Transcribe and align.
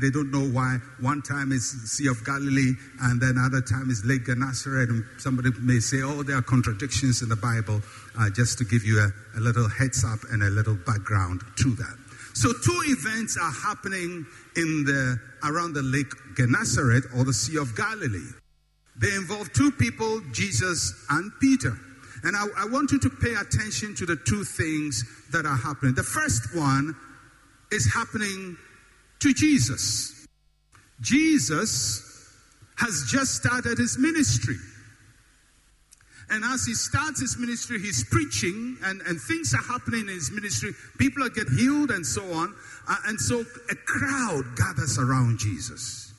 They 0.00 0.10
don't 0.10 0.30
know 0.30 0.46
why 0.48 0.78
one 1.00 1.22
time 1.22 1.52
is 1.52 1.70
Sea 1.90 2.08
of 2.08 2.24
Galilee 2.24 2.72
and 3.02 3.20
then 3.20 3.36
another 3.36 3.60
time 3.60 3.90
is 3.90 4.04
Lake 4.04 4.26
Gennesaret. 4.26 4.88
And 4.88 5.04
somebody 5.18 5.50
may 5.60 5.80
say, 5.80 6.02
oh, 6.02 6.22
there 6.22 6.36
are 6.36 6.42
contradictions 6.42 7.22
in 7.22 7.28
the 7.28 7.36
Bible. 7.36 7.80
Uh, 8.18 8.28
just 8.30 8.58
to 8.58 8.64
give 8.64 8.84
you 8.84 8.98
a, 8.98 9.38
a 9.38 9.40
little 9.40 9.68
heads 9.68 10.04
up 10.04 10.18
and 10.32 10.42
a 10.42 10.50
little 10.50 10.74
background 10.74 11.42
to 11.56 11.74
that. 11.76 11.96
So 12.34 12.52
two 12.52 12.80
events 12.86 13.38
are 13.40 13.52
happening 13.52 14.26
in 14.56 14.84
the 14.84 15.18
around 15.44 15.74
the 15.74 15.82
Lake 15.82 16.12
Gennesaret 16.36 17.04
or 17.16 17.24
the 17.24 17.32
Sea 17.32 17.58
of 17.58 17.76
Galilee. 17.76 18.30
They 18.96 19.14
involve 19.14 19.52
two 19.52 19.70
people, 19.70 20.20
Jesus 20.32 21.06
and 21.10 21.32
Peter. 21.40 21.76
And 22.24 22.36
I, 22.36 22.46
I 22.58 22.66
want 22.66 22.92
you 22.92 22.98
to 23.00 23.10
pay 23.10 23.34
attention 23.34 23.94
to 23.96 24.06
the 24.06 24.16
two 24.16 24.44
things 24.44 25.04
that 25.32 25.46
are 25.46 25.56
happening. 25.56 25.94
The 25.94 26.02
first 26.02 26.54
one 26.54 26.94
is 27.72 27.92
happening 27.92 28.56
to 29.20 29.32
Jesus. 29.32 30.26
Jesus 31.00 32.06
has 32.76 33.04
just 33.10 33.34
started 33.34 33.78
his 33.78 33.98
ministry. 33.98 34.56
And 36.30 36.44
as 36.44 36.64
he 36.64 36.74
starts 36.74 37.20
his 37.20 37.36
ministry, 37.38 37.80
he's 37.80 38.04
preaching 38.04 38.78
and, 38.84 39.00
and 39.02 39.20
things 39.20 39.52
are 39.52 39.62
happening 39.62 40.02
in 40.02 40.08
his 40.08 40.30
ministry. 40.30 40.70
People 40.96 41.24
are 41.24 41.28
getting 41.28 41.56
healed 41.56 41.90
and 41.90 42.06
so 42.06 42.22
on. 42.32 42.54
Uh, 42.88 42.96
and 43.06 43.20
so 43.20 43.40
a 43.40 43.74
crowd 43.74 44.44
gathers 44.56 44.96
around 44.98 45.38
Jesus. 45.38 46.14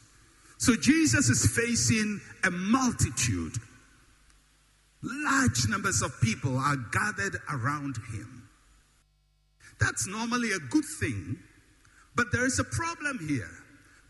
So 0.57 0.75
Jesus 0.75 1.29
is 1.29 1.55
facing 1.55 2.19
a 2.43 2.51
multitude. 2.51 3.55
Large 5.01 5.69
numbers 5.69 6.01
of 6.01 6.11
people 6.21 6.57
are 6.57 6.75
gathered 6.91 7.37
around 7.51 7.95
him. 8.13 8.43
That's 9.79 10.07
normally 10.07 10.51
a 10.51 10.59
good 10.59 10.85
thing, 10.99 11.37
but 12.15 12.31
there 12.31 12.45
is 12.45 12.59
a 12.59 12.63
problem 12.63 13.19
here 13.27 13.49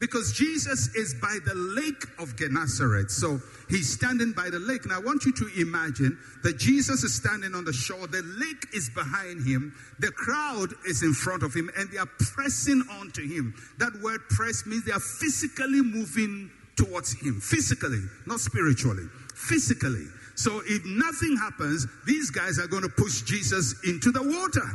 because 0.02 0.34
Jesus 0.34 0.94
is 0.96 1.14
by 1.22 1.38
the 1.46 1.54
lake 1.54 2.04
of 2.20 2.36
Gennesaret. 2.36 3.12
So 3.12 3.40
he's 3.70 3.94
standing 3.94 4.34
by 4.34 4.50
the 4.50 4.58
lake. 4.58 4.88
Now 4.88 4.96
I 4.96 5.00
want 5.00 5.26
you 5.26 5.32
to 5.34 5.62
imagine 5.62 6.18
that 6.44 6.58
Jesus 6.58 7.04
is 7.04 7.14
standing 7.14 7.54
on 7.54 7.66
the 7.66 7.72
shore, 7.72 8.08
the 8.08 8.24
lake 8.24 8.66
is 8.74 8.90
behind 8.90 9.46
him, 9.46 9.74
the 10.00 10.12
crowd 10.12 10.74
is 10.88 11.04
in 11.04 11.14
front 11.14 11.44
of 11.44 11.54
him, 11.54 11.70
and 11.78 11.90
they 11.92 12.00
are 12.00 12.10
pressing 12.34 12.82
onto 13.00 13.22
him. 13.22 13.54
That 13.78 13.94
word 14.02 14.22
press 14.30 14.66
means 14.66 14.86
they 14.86 14.92
are 14.92 15.00
physically 15.00 15.82
moving 15.82 16.50
towards 16.76 17.14
him, 17.14 17.40
physically, 17.40 18.02
not 18.26 18.40
spiritually, 18.40 19.06
physically. 19.36 20.08
So 20.34 20.64
if 20.66 20.84
nothing 20.84 21.38
happens, 21.38 21.86
these 22.08 22.32
guys 22.32 22.58
are 22.58 22.66
going 22.66 22.82
to 22.84 22.90
push 22.90 23.22
Jesus 23.22 23.76
into 23.86 24.12
the 24.12 24.24
water. 24.24 24.66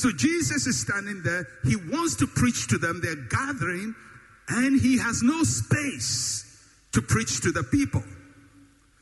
So 0.00 0.10
Jesus 0.10 0.66
is 0.66 0.80
standing 0.80 1.20
there. 1.22 1.46
He 1.62 1.76
wants 1.76 2.16
to 2.16 2.26
preach 2.26 2.68
to 2.68 2.78
them. 2.78 3.02
They're 3.02 3.16
gathering 3.16 3.94
and 4.48 4.80
he 4.80 4.96
has 4.96 5.22
no 5.22 5.42
space 5.42 6.66
to 6.92 7.02
preach 7.02 7.42
to 7.42 7.52
the 7.52 7.64
people. 7.64 8.02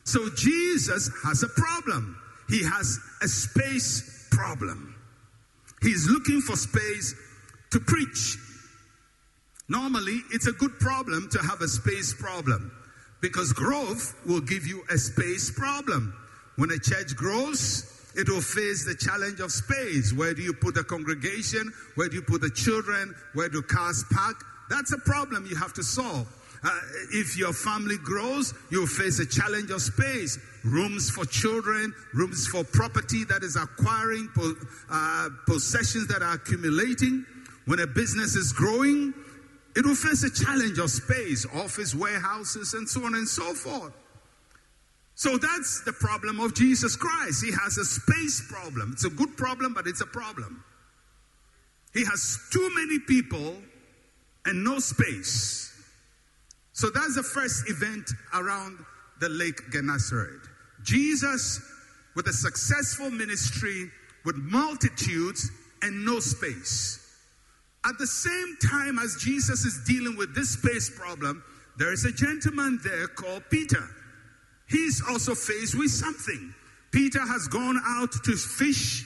So 0.03 0.29
Jesus 0.35 1.09
has 1.23 1.45
a 1.45 1.49
problem. 1.51 2.21
He 2.49 2.65
has 2.65 2.99
a 3.23 3.29
space 3.29 4.27
problem. 4.33 4.97
He's 5.83 6.09
looking 6.09 6.41
for 6.41 6.57
space 6.57 7.15
to 7.71 7.79
preach. 7.79 8.37
Normally, 9.69 10.23
it's 10.33 10.49
a 10.49 10.53
good 10.53 10.81
problem 10.81 11.29
to 11.31 11.39
have 11.39 11.61
a 11.61 11.69
space 11.69 12.13
problem 12.13 12.73
because 13.21 13.53
growth 13.53 14.17
will 14.27 14.41
give 14.41 14.67
you 14.67 14.83
a 14.91 14.99
space 14.99 15.49
problem. 15.49 16.13
When 16.57 16.73
a 16.73 16.79
church 16.81 17.15
grows, 17.15 17.98
it 18.15 18.29
will 18.29 18.41
face 18.41 18.85
the 18.85 18.95
challenge 18.95 19.41
of 19.41 19.53
space. 19.53 20.13
Where 20.13 20.35
do 20.35 20.43
you 20.43 20.53
put 20.53 20.75
the 20.75 20.85
congregation? 20.85 21.73
Where 21.95 22.09
do 22.09 22.17
you 22.17 22.23
put 22.23 22.41
the 22.41 22.51
children? 22.51 23.15
Where 23.35 23.49
do 23.49 23.63
cars 23.63 24.05
park? 24.11 24.45
That's 24.71 24.93
a 24.93 24.99
problem 24.99 25.47
you 25.47 25.57
have 25.57 25.73
to 25.75 25.83
solve. 25.83 26.27
Uh, 26.65 26.71
if 27.13 27.37
your 27.39 27.53
family 27.53 27.97
grows, 27.99 28.53
you'll 28.71 28.87
face 28.87 29.21
a 29.21 29.27
challenge 29.27 29.71
of 29.71 29.81
space. 29.81 30.39
Rooms 30.65 31.09
for 31.09 31.25
children, 31.25 31.95
rooms 32.13 32.49
for 32.49 32.65
property 32.65 33.25
that 33.25 33.43
is 33.43 33.57
acquiring, 33.57 34.29
uh, 34.91 35.29
possessions 35.47 36.09
that 36.09 36.23
are 36.23 36.35
accumulating. 36.35 37.25
When 37.67 37.79
a 37.79 37.87
business 37.87 38.35
is 38.35 38.53
growing, 38.53 39.15
it 39.77 39.87
will 39.87 39.95
face 39.95 40.25
a 40.25 40.31
challenge 40.31 40.79
of 40.79 40.91
space, 40.91 41.47
office, 41.55 41.95
warehouses, 41.95 42.75
and 42.75 42.89
so 42.89 43.05
on 43.05 43.15
and 43.15 43.29
so 43.29 43.55
forth. 43.55 43.93
So 45.19 45.37
that's 45.37 45.83
the 45.83 45.93
problem 45.93 46.39
of 46.39 46.55
Jesus 46.55 46.95
Christ. 46.95 47.45
He 47.45 47.51
has 47.51 47.77
a 47.77 47.85
space 47.85 48.41
problem. 48.49 48.93
It's 48.93 49.05
a 49.05 49.11
good 49.11 49.37
problem, 49.37 49.75
but 49.75 49.89
it's 49.89 50.01
a 50.01 50.07
problem. 50.07 50.63
He 51.93 52.05
has 52.05 52.39
too 52.53 52.71
many 52.73 53.01
people 53.01 53.57
and 54.45 54.63
no 54.63 54.79
space. 54.79 55.75
So 56.73 56.89
that's 56.95 57.17
the 57.17 57.25
first 57.25 57.69
event 57.69 58.09
around 58.33 58.79
the 59.19 59.29
Lake 59.29 59.61
Gennesaret. 59.73 60.39
Jesus 60.85 61.63
with 62.15 62.29
a 62.29 62.33
successful 62.33 63.11
ministry 63.11 63.91
with 64.25 64.37
multitudes 64.37 65.51
and 65.83 66.05
no 66.05 66.21
space. 66.21 67.05
At 67.85 67.99
the 67.99 68.07
same 68.07 68.57
time 68.71 69.01
as 69.01 69.17
Jesus 69.21 69.65
is 69.65 69.83
dealing 69.85 70.17
with 70.17 70.37
this 70.37 70.51
space 70.51 70.97
problem, 70.97 71.43
there 71.77 71.93
is 71.93 72.05
a 72.05 72.13
gentleman 72.13 72.79
there 72.85 73.09
called 73.09 73.43
Peter. 73.51 73.83
He's 74.69 75.03
also 75.09 75.35
faced 75.35 75.75
with 75.77 75.91
something. 75.91 76.55
Peter 76.91 77.21
has 77.21 77.49
gone 77.49 77.81
out 77.87 78.13
to 78.25 78.37
fish 78.37 79.05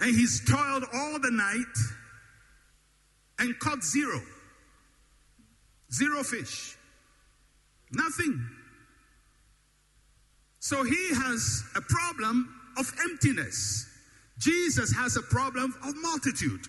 and 0.00 0.14
he's 0.14 0.44
toiled 0.44 0.84
all 0.92 1.18
the 1.20 1.30
night 1.30 1.78
and 3.38 3.58
caught 3.58 3.82
zero. 3.84 4.20
Zero 5.92 6.22
fish. 6.22 6.76
Nothing. 7.92 8.44
So 10.58 10.82
he 10.84 11.14
has 11.14 11.64
a 11.74 11.80
problem 11.80 12.52
of 12.78 12.92
emptiness. 13.02 13.88
Jesus 14.38 14.92
has 14.96 15.16
a 15.16 15.22
problem 15.22 15.74
of 15.84 15.94
multitude. 16.02 16.66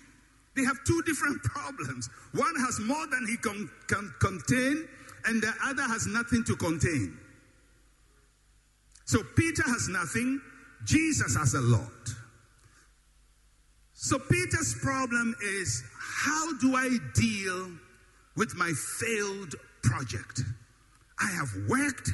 They 0.55 0.63
have 0.63 0.77
two 0.85 1.01
different 1.05 1.41
problems. 1.43 2.09
One 2.33 2.55
has 2.59 2.79
more 2.79 3.07
than 3.07 3.25
he 3.27 3.37
can, 3.37 3.69
can 3.87 4.13
contain, 4.19 4.87
and 5.25 5.41
the 5.41 5.53
other 5.65 5.83
has 5.83 6.05
nothing 6.05 6.43
to 6.45 6.55
contain. 6.55 7.17
So 9.13 9.21
Peter 9.35 9.61
has 9.61 9.89
nothing, 9.89 10.41
Jesus 10.85 11.35
has 11.35 11.53
a 11.53 11.61
lot. 11.61 12.09
So 13.93 14.17
Peter's 14.17 14.73
problem 14.81 15.35
is 15.39 15.83
how 15.99 16.57
do 16.57 16.75
I 16.75 16.97
deal 17.13 17.69
with 18.35 18.55
my 18.55 18.71
failed 18.71 19.53
project? 19.83 20.41
I 21.21 21.27
have 21.27 21.51
worked 21.69 22.09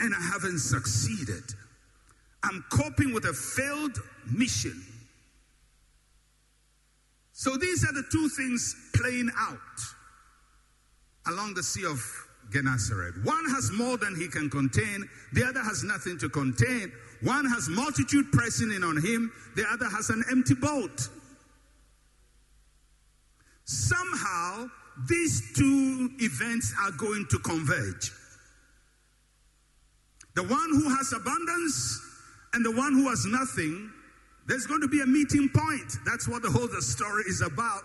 and 0.00 0.12
I 0.12 0.20
haven't 0.20 0.58
succeeded. 0.58 1.44
I'm 2.42 2.64
coping 2.72 3.14
with 3.14 3.24
a 3.24 3.32
failed 3.32 3.96
mission. 4.28 4.82
So 7.30 7.56
these 7.56 7.84
are 7.84 7.92
the 7.92 8.02
two 8.10 8.28
things 8.30 8.74
playing 8.92 9.30
out 9.38 9.58
along 11.28 11.54
the 11.54 11.62
Sea 11.62 11.84
of 11.84 12.27
Gennesaret. 12.52 13.24
One 13.24 13.44
has 13.50 13.70
more 13.72 13.96
than 13.96 14.16
he 14.16 14.28
can 14.28 14.48
contain, 14.48 15.08
the 15.32 15.44
other 15.44 15.60
has 15.60 15.84
nothing 15.84 16.18
to 16.18 16.28
contain. 16.28 16.92
One 17.22 17.46
has 17.46 17.68
multitude 17.68 18.30
pressing 18.32 18.72
in 18.72 18.84
on 18.84 18.96
him, 18.96 19.32
the 19.56 19.66
other 19.70 19.86
has 19.86 20.10
an 20.10 20.24
empty 20.30 20.54
boat. 20.54 21.08
Somehow, 23.64 24.68
these 25.08 25.52
two 25.54 26.10
events 26.18 26.74
are 26.80 26.92
going 26.92 27.26
to 27.30 27.38
converge. 27.40 28.12
The 30.34 30.42
one 30.44 30.70
who 30.70 30.88
has 30.96 31.12
abundance 31.12 32.00
and 32.54 32.64
the 32.64 32.70
one 32.70 32.94
who 32.94 33.08
has 33.08 33.26
nothing, 33.26 33.90
there's 34.46 34.66
going 34.66 34.80
to 34.80 34.88
be 34.88 35.02
a 35.02 35.06
meeting 35.06 35.50
point. 35.54 35.96
That's 36.06 36.28
what 36.28 36.42
the 36.42 36.50
whole 36.50 36.68
story 36.80 37.24
is 37.26 37.42
about. 37.42 37.82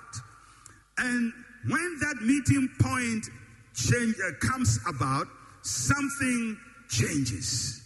And 0.97 1.33
when 1.67 1.97
that 2.01 2.21
meeting 2.21 2.69
point 2.79 3.27
change 3.73 4.15
uh, 4.25 4.31
comes 4.39 4.79
about, 4.87 5.27
something 5.61 6.57
changes. 6.89 7.81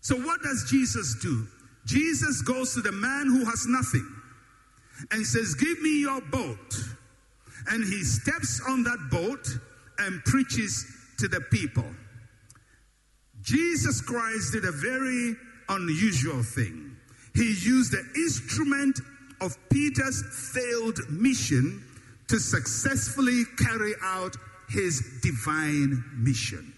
So 0.00 0.16
what 0.16 0.42
does 0.42 0.68
Jesus 0.70 1.16
do? 1.20 1.46
Jesus 1.84 2.42
goes 2.42 2.74
to 2.74 2.80
the 2.80 2.92
man 2.92 3.26
who 3.26 3.44
has 3.44 3.66
nothing 3.66 4.06
and 5.10 5.26
says, 5.26 5.54
"Give 5.54 5.80
me 5.82 6.00
your 6.00 6.20
boat." 6.20 6.74
And 7.68 7.84
he 7.84 8.02
steps 8.04 8.60
on 8.68 8.84
that 8.84 9.08
boat 9.10 9.46
and 9.98 10.22
preaches 10.24 10.84
to 11.18 11.28
the 11.28 11.40
people. 11.40 11.86
Jesus 13.42 14.00
Christ 14.00 14.52
did 14.52 14.64
a 14.64 14.72
very 14.72 15.36
unusual 15.68 16.42
thing. 16.42 16.96
He 17.34 17.54
used 17.60 17.92
the 17.92 18.04
instrument 18.16 19.00
of 19.40 19.56
Peter's 19.70 20.22
failed 20.54 20.98
mission 21.10 21.82
to 22.28 22.38
successfully 22.38 23.44
carry 23.58 23.94
out 24.02 24.36
his 24.68 25.20
divine 25.22 26.02
mission. 26.16 26.72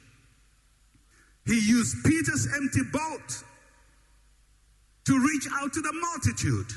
He 1.46 1.58
used 1.58 1.96
Peter's 2.04 2.46
empty 2.54 2.82
boat 2.92 3.42
to 5.06 5.18
reach 5.18 5.46
out 5.54 5.72
to 5.72 5.80
the 5.80 5.92
multitude. 5.92 6.70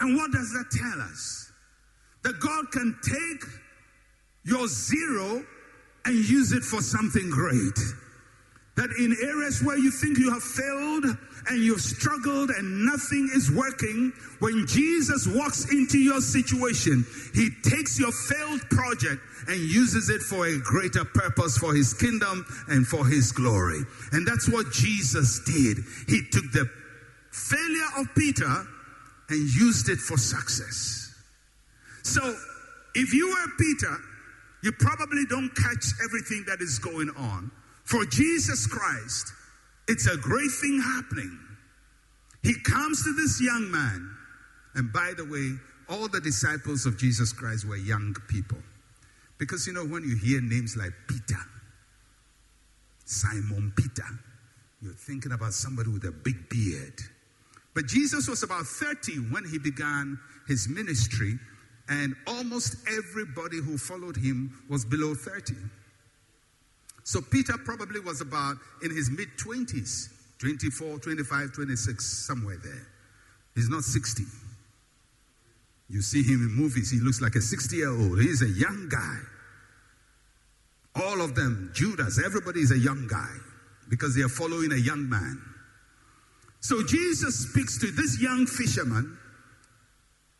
And 0.00 0.16
what 0.16 0.32
does 0.32 0.52
that 0.52 0.66
tell 0.72 1.00
us? 1.00 1.52
That 2.24 2.40
God 2.40 2.72
can 2.72 2.98
take 3.04 3.44
your 4.44 4.66
zero 4.66 5.44
and 6.04 6.14
use 6.28 6.52
it 6.52 6.62
for 6.62 6.82
something 6.82 7.30
great. 7.30 7.78
That 8.76 8.90
in 8.98 9.16
areas 9.26 9.62
where 9.62 9.78
you 9.78 9.90
think 9.90 10.18
you 10.18 10.30
have 10.30 10.42
failed 10.42 11.04
and 11.48 11.64
you've 11.64 11.80
struggled 11.80 12.50
and 12.50 12.84
nothing 12.84 13.30
is 13.34 13.50
working, 13.50 14.12
when 14.40 14.66
Jesus 14.66 15.26
walks 15.26 15.72
into 15.72 15.98
your 15.98 16.20
situation, 16.20 17.06
he 17.32 17.48
takes 17.62 17.98
your 17.98 18.12
failed 18.12 18.60
project 18.68 19.22
and 19.48 19.58
uses 19.58 20.10
it 20.10 20.20
for 20.20 20.46
a 20.46 20.58
greater 20.60 21.04
purpose 21.04 21.56
for 21.56 21.74
his 21.74 21.94
kingdom 21.94 22.44
and 22.68 22.86
for 22.86 23.06
his 23.06 23.32
glory. 23.32 23.80
And 24.12 24.26
that's 24.26 24.48
what 24.48 24.70
Jesus 24.72 25.40
did. 25.46 25.78
He 26.08 26.22
took 26.30 26.50
the 26.52 26.68
failure 27.30 27.88
of 27.98 28.14
Peter 28.14 28.66
and 29.28 29.54
used 29.54 29.88
it 29.88 29.98
for 29.98 30.18
success. 30.18 31.14
So, 32.02 32.22
if 32.94 33.12
you 33.12 33.28
were 33.28 33.52
Peter, 33.58 33.96
you 34.62 34.72
probably 34.72 35.24
don't 35.28 35.50
catch 35.54 35.84
everything 36.04 36.44
that 36.46 36.60
is 36.60 36.78
going 36.78 37.10
on. 37.10 37.50
For 37.86 38.04
Jesus 38.04 38.66
Christ, 38.66 39.32
it's 39.86 40.08
a 40.08 40.16
great 40.16 40.50
thing 40.60 40.82
happening. 40.82 41.38
He 42.42 42.52
comes 42.64 43.04
to 43.04 43.14
this 43.14 43.40
young 43.40 43.70
man, 43.70 44.10
and 44.74 44.92
by 44.92 45.12
the 45.16 45.24
way, 45.24 45.52
all 45.88 46.08
the 46.08 46.20
disciples 46.20 46.84
of 46.84 46.98
Jesus 46.98 47.32
Christ 47.32 47.66
were 47.66 47.76
young 47.76 48.14
people. 48.28 48.58
Because 49.38 49.68
you 49.68 49.72
know, 49.72 49.84
when 49.84 50.02
you 50.02 50.16
hear 50.16 50.40
names 50.40 50.76
like 50.76 50.90
Peter, 51.08 51.40
Simon 53.04 53.72
Peter, 53.76 54.08
you're 54.82 54.92
thinking 54.92 55.30
about 55.30 55.52
somebody 55.52 55.90
with 55.90 56.04
a 56.04 56.12
big 56.12 56.48
beard. 56.48 57.00
But 57.72 57.86
Jesus 57.86 58.26
was 58.26 58.42
about 58.42 58.66
30 58.66 59.30
when 59.30 59.44
he 59.44 59.60
began 59.60 60.18
his 60.48 60.68
ministry, 60.68 61.38
and 61.88 62.16
almost 62.26 62.78
everybody 62.88 63.58
who 63.58 63.78
followed 63.78 64.16
him 64.16 64.60
was 64.68 64.84
below 64.84 65.14
30. 65.14 65.54
So 67.06 67.20
Peter 67.20 67.52
probably 67.64 68.00
was 68.00 68.20
about 68.20 68.56
in 68.82 68.90
his 68.90 69.10
mid 69.10 69.28
20s, 69.38 70.08
24, 70.40 70.98
25, 70.98 71.52
26, 71.52 72.04
somewhere 72.04 72.56
there. 72.60 72.84
He's 73.54 73.68
not 73.68 73.84
60. 73.84 74.24
You 75.88 76.02
see 76.02 76.24
him 76.24 76.42
in 76.42 76.52
movies, 76.60 76.90
he 76.90 76.98
looks 76.98 77.20
like 77.20 77.36
a 77.36 77.40
60 77.40 77.76
year 77.76 77.90
old. 77.90 78.20
He's 78.20 78.42
a 78.42 78.48
young 78.48 78.88
guy. 78.90 79.18
All 80.96 81.20
of 81.20 81.36
them, 81.36 81.70
Judas, 81.72 82.20
everybody 82.24 82.58
is 82.58 82.72
a 82.72 82.78
young 82.78 83.06
guy 83.06 83.36
because 83.88 84.16
they 84.16 84.22
are 84.22 84.28
following 84.28 84.72
a 84.72 84.76
young 84.76 85.08
man. 85.08 85.40
So 86.58 86.82
Jesus 86.82 87.48
speaks 87.48 87.78
to 87.78 87.86
this 87.92 88.20
young 88.20 88.46
fisherman 88.46 89.16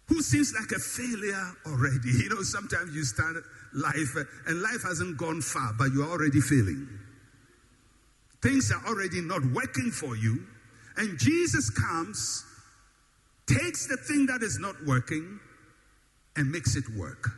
who 0.08 0.22
seems 0.22 0.54
like 0.54 0.70
a 0.72 0.80
failure 0.80 1.52
already. 1.66 2.10
You 2.22 2.30
know, 2.30 2.42
sometimes 2.42 2.94
you 2.94 3.04
start 3.04 3.36
life 3.72 4.16
uh, 4.16 4.24
and 4.46 4.62
life 4.62 4.82
hasn't 4.82 5.16
gone 5.16 5.40
far, 5.40 5.72
but 5.78 5.92
you're 5.92 6.08
already 6.08 6.40
failing. 6.40 6.88
Things 8.42 8.70
are 8.72 8.86
already 8.88 9.20
not 9.20 9.44
working 9.52 9.90
for 9.90 10.16
you. 10.16 10.46
And 10.96 11.18
Jesus 11.18 11.70
comes, 11.70 12.44
takes 13.46 13.86
the 13.86 13.96
thing 13.96 14.26
that 14.26 14.42
is 14.42 14.58
not 14.58 14.74
working, 14.86 15.40
and 16.36 16.50
makes 16.50 16.76
it 16.76 16.84
work. 16.96 17.30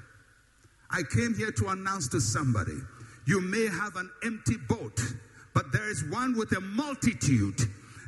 I 0.91 1.03
came 1.15 1.35
here 1.35 1.53
to 1.53 1.69
announce 1.69 2.09
to 2.09 2.21
somebody 2.21 2.79
you 3.27 3.43
may 3.43 3.67
have 3.67 3.95
an 3.97 4.11
empty 4.25 4.57
boat, 4.69 4.99
but 5.55 5.71
there 5.71 5.91
is 5.91 6.03
one 6.05 6.35
with 6.37 6.51
a 6.57 6.61
multitude, 6.63 7.61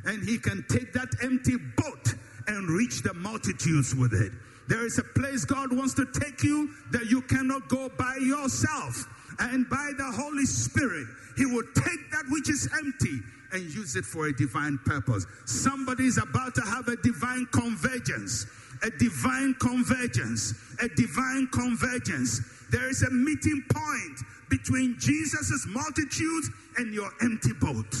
and 0.05 0.27
he 0.27 0.39
can 0.39 0.65
take 0.67 0.93
that 0.93 1.09
empty 1.21 1.57
boat 1.77 2.15
and 2.47 2.67
reach 2.69 3.03
the 3.03 3.13
multitudes 3.13 3.93
with 3.93 4.13
it. 4.13 4.31
There 4.67 4.85
is 4.85 4.97
a 4.99 5.03
place 5.03 5.45
God 5.45 5.75
wants 5.75 5.93
to 5.95 6.05
take 6.05 6.43
you 6.43 6.69
that 6.91 7.05
you 7.05 7.21
cannot 7.23 7.67
go 7.67 7.89
by 7.97 8.17
yourself. 8.21 9.05
And 9.39 9.69
by 9.69 9.91
the 9.97 10.11
Holy 10.11 10.45
Spirit, 10.45 11.07
He 11.37 11.45
will 11.45 11.65
take 11.75 12.11
that 12.11 12.25
which 12.29 12.49
is 12.49 12.69
empty 12.77 13.19
and 13.53 13.63
use 13.73 13.95
it 13.95 14.05
for 14.05 14.27
a 14.27 14.33
divine 14.33 14.79
purpose. 14.85 15.25
Somebody 15.45 16.05
is 16.05 16.17
about 16.17 16.55
to 16.55 16.61
have 16.61 16.87
a 16.87 16.95
divine 16.97 17.47
convergence. 17.51 18.45
A 18.83 18.89
divine 18.91 19.55
convergence. 19.59 20.53
A 20.81 20.87
divine 20.89 21.47
convergence. 21.51 22.41
There 22.71 22.89
is 22.89 23.03
a 23.03 23.11
meeting 23.11 23.63
point 23.69 24.19
between 24.49 24.95
Jesus' 24.99 25.65
multitude 25.67 26.43
and 26.77 26.93
your 26.93 27.11
empty 27.21 27.53
boat. 27.59 27.95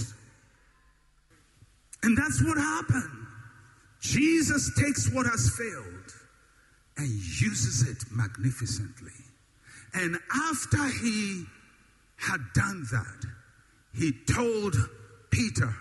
And 2.03 2.17
that's 2.17 2.43
what 2.43 2.57
happened. 2.57 3.27
Jesus 3.99 4.71
takes 4.75 5.11
what 5.11 5.25
has 5.27 5.53
failed 5.55 6.20
and 6.97 7.07
uses 7.07 7.87
it 7.87 8.03
magnificently. 8.11 9.11
And 9.93 10.17
after 10.49 10.85
he 11.03 11.45
had 12.17 12.41
done 12.53 12.85
that, 12.91 13.25
he 13.93 14.11
told 14.31 14.75
Peter 15.31 15.73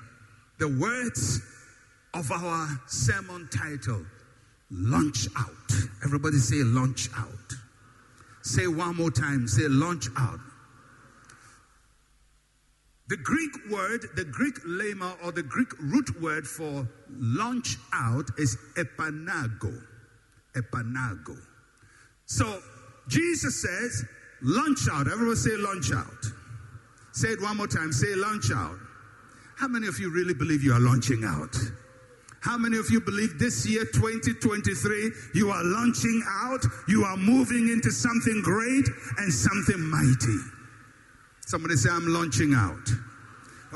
the 0.59 0.69
words 0.69 1.41
of 2.15 2.31
our 2.33 2.81
sermon 2.87 3.49
title 3.53 4.05
Launch 4.71 5.27
Out. 5.37 5.73
Everybody 6.05 6.39
say, 6.39 6.63
Launch 6.63 7.09
Out. 7.17 7.55
Say 8.43 8.67
one 8.67 8.97
more 8.97 9.11
time, 9.11 9.47
say, 9.49 9.69
Launch 9.69 10.07
Out. 10.17 10.41
The 13.11 13.17
Greek 13.17 13.51
word, 13.69 14.07
the 14.15 14.25
Greek 14.25 14.55
lemma 14.65 15.17
or 15.25 15.33
the 15.33 15.43
Greek 15.43 15.73
root 15.81 16.21
word 16.23 16.47
for 16.47 16.89
launch 17.11 17.77
out 17.93 18.31
is 18.39 18.57
epanago. 18.77 19.73
Epanago. 20.55 21.37
So 22.27 22.61
Jesus 23.09 23.63
says, 23.63 24.05
launch 24.43 24.89
out. 24.91 25.11
Everyone 25.11 25.37
say 25.37 25.57
launch 25.57 25.93
out. 25.93 26.25
Say 27.13 27.29
it 27.29 27.43
one 27.43 27.57
more 27.57 27.67
time. 27.67 27.93
Say 27.93 28.15
launch 28.15 28.51
out. 28.55 28.79
How 29.57 29.69
many 29.69 29.89
of 29.89 29.99
you 29.99 30.11
really 30.11 30.35
believe 30.35 30.63
you 30.63 30.73
are 30.73 30.81
launching 30.81 31.25
out? 31.25 31.55
How 32.41 32.57
many 32.57 32.79
of 32.79 32.89
you 32.89 33.01
believe 33.01 33.39
this 33.39 33.69
year, 33.69 33.85
2023, 33.85 35.11
you 35.35 35.51
are 35.51 35.63
launching 35.63 36.23
out, 36.27 36.65
you 36.89 37.05
are 37.05 37.17
moving 37.17 37.69
into 37.69 37.91
something 37.91 38.41
great 38.43 38.89
and 39.19 39.31
something 39.31 39.79
mighty? 39.79 40.39
Somebody 41.45 41.77
say, 41.77 41.91
I'm 41.91 42.09
launching 42.09 42.55
out. 42.55 42.89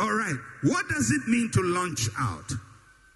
All 0.00 0.12
right. 0.12 0.36
What 0.62 0.88
does 0.88 1.10
it 1.10 1.28
mean 1.28 1.50
to 1.52 1.62
launch 1.62 2.08
out? 2.18 2.50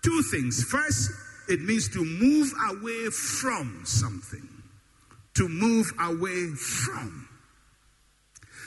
Two 0.03 0.23
things. 0.31 0.63
First, 0.63 1.11
it 1.49 1.61
means 1.61 1.89
to 1.91 2.05
move 2.05 2.53
away 2.71 3.07
from 3.11 3.83
something. 3.85 4.49
To 5.35 5.49
move 5.49 5.93
away 6.01 6.49
from. 6.49 7.29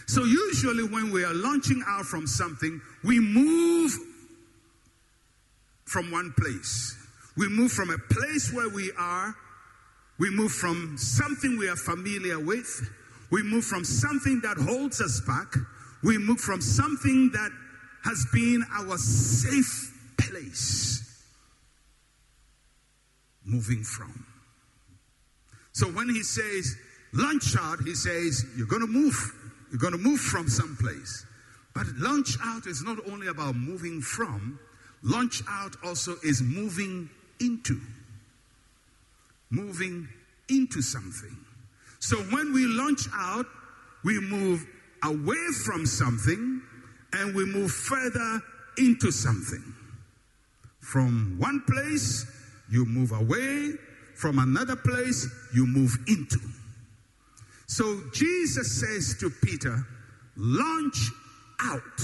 So, 0.08 0.24
usually, 0.24 0.84
when 0.84 1.12
we 1.12 1.24
are 1.24 1.34
launching 1.34 1.84
out 1.88 2.06
from 2.06 2.28
something, 2.28 2.82
we 3.04 3.20
move 3.20 3.94
from 5.86 6.12
one 6.12 6.34
place. 6.38 6.98
We 7.38 7.50
move 7.50 7.72
from 7.72 7.90
a 7.90 7.98
place 7.98 8.52
where 8.54 8.70
we 8.70 8.92
are, 8.98 9.36
we 10.20 10.30
move 10.30 10.52
from 10.52 10.98
something 10.98 11.58
we 11.58 11.70
are 11.70 11.76
familiar 11.76 12.40
with, 12.40 12.90
we 13.32 13.44
move 13.44 13.64
from 13.64 13.84
something 13.86 14.42
that 14.42 14.58
holds 14.58 15.02
us 15.02 15.22
back, 15.22 15.54
we 16.04 16.18
move 16.18 16.40
from 16.40 16.62
something 16.62 17.32
that 17.32 17.52
has 18.04 18.26
been 18.34 18.64
our 18.74 18.98
safe 18.98 19.98
place. 20.18 21.11
Moving 23.46 23.84
from. 23.84 24.26
So 25.74 25.88
when 25.88 26.10
he 26.10 26.24
says 26.24 26.76
launch 27.14 27.56
out, 27.58 27.80
he 27.84 27.96
says 27.96 28.46
you're 28.58 28.68
going 28.68 28.82
to 28.82 28.88
move. 28.88 29.16
You're 29.72 29.80
going 29.80 29.94
to 29.94 30.00
move 30.00 30.20
from 30.20 30.48
someplace. 30.48 31.26
But 31.74 31.88
launch 31.98 32.38
out 32.44 32.68
is 32.68 32.84
not 32.84 32.98
only 33.10 33.28
about 33.28 33.56
moving 33.56 34.02
from, 34.02 34.60
launch 35.04 35.42
out 35.50 35.76
also 35.84 36.16
is 36.24 36.42
moving 36.42 37.10
into. 37.40 37.80
Moving 39.50 40.10
into 40.50 40.82
something. 40.82 41.38
So 42.00 42.18
when 42.18 42.54
we 42.54 42.66
launch 42.66 43.08
out, 43.14 43.46
we 44.04 44.20
move 44.20 44.66
away 45.04 45.48
from 45.64 45.86
something 45.86 46.62
and 47.14 47.36
we 47.36 47.46
move 47.46 47.72
further 47.72 48.42
into 48.78 49.12
something. 49.12 49.64
From 50.80 51.38
one 51.38 51.62
place, 51.62 52.26
you 52.72 52.86
move 52.86 53.12
away. 53.12 53.74
From 54.16 54.40
another 54.40 54.76
place, 54.76 55.28
you 55.54 55.66
move 55.66 55.98
into. 56.08 56.40
So 57.68 58.02
Jesus 58.14 58.80
says 58.80 59.16
to 59.20 59.30
Peter, 59.30 59.86
launch 60.36 61.10
out. 61.62 62.02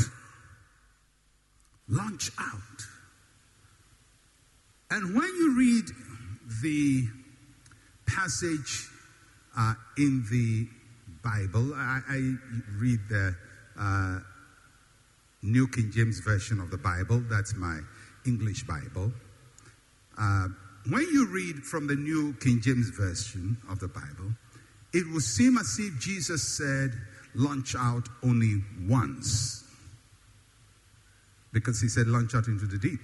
Launch 1.89 2.31
out. 2.39 2.87
And 4.89 5.15
when 5.15 5.27
you 5.27 5.57
read 5.57 5.85
the 6.61 7.07
passage 8.05 8.87
uh, 9.57 9.73
in 9.97 10.25
the 10.31 10.67
Bible, 11.23 11.73
I, 11.75 11.99
I 12.09 12.33
read 12.79 12.99
the 13.09 13.35
uh, 13.77 14.19
New 15.43 15.67
King 15.67 15.91
James 15.91 16.19
Version 16.19 16.59
of 16.59 16.71
the 16.71 16.77
Bible, 16.77 17.21
that's 17.29 17.55
my 17.55 17.79
English 18.25 18.63
Bible. 18.63 19.11
Uh, 20.17 20.47
when 20.89 21.03
you 21.11 21.27
read 21.27 21.63
from 21.63 21.87
the 21.87 21.95
New 21.95 22.33
King 22.35 22.61
James 22.61 22.89
Version 22.89 23.57
of 23.69 23.79
the 23.79 23.87
Bible, 23.87 24.31
it 24.93 25.05
will 25.11 25.19
seem 25.19 25.57
as 25.57 25.77
if 25.79 25.99
Jesus 25.99 26.41
said, 26.41 26.93
launch 27.35 27.75
out 27.75 28.07
only 28.23 28.63
once. 28.87 29.63
Because 31.51 31.81
he 31.81 31.87
said, 31.87 32.07
launch 32.07 32.35
out 32.35 32.47
into 32.47 32.65
the 32.65 32.77
deep. 32.77 32.99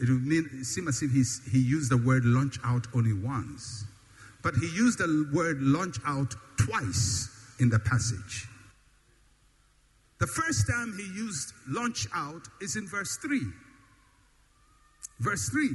It 0.00 0.08
would 0.08 0.26
mean, 0.26 0.64
seem 0.64 0.88
as 0.88 1.02
if 1.02 1.10
he 1.12 1.58
used 1.58 1.90
the 1.90 1.96
word 1.96 2.24
launch 2.24 2.58
out 2.64 2.86
only 2.94 3.12
once. 3.12 3.84
But 4.42 4.54
he 4.54 4.66
used 4.66 4.98
the 4.98 5.30
word 5.32 5.62
launch 5.62 5.96
out 6.04 6.34
twice 6.58 7.28
in 7.58 7.68
the 7.70 7.78
passage. 7.78 8.48
The 10.18 10.26
first 10.26 10.68
time 10.68 10.94
he 10.96 11.04
used 11.18 11.52
launch 11.68 12.06
out 12.14 12.42
is 12.60 12.76
in 12.76 12.86
verse 12.86 13.16
3. 13.16 13.40
Verse 15.20 15.48
3. 15.48 15.70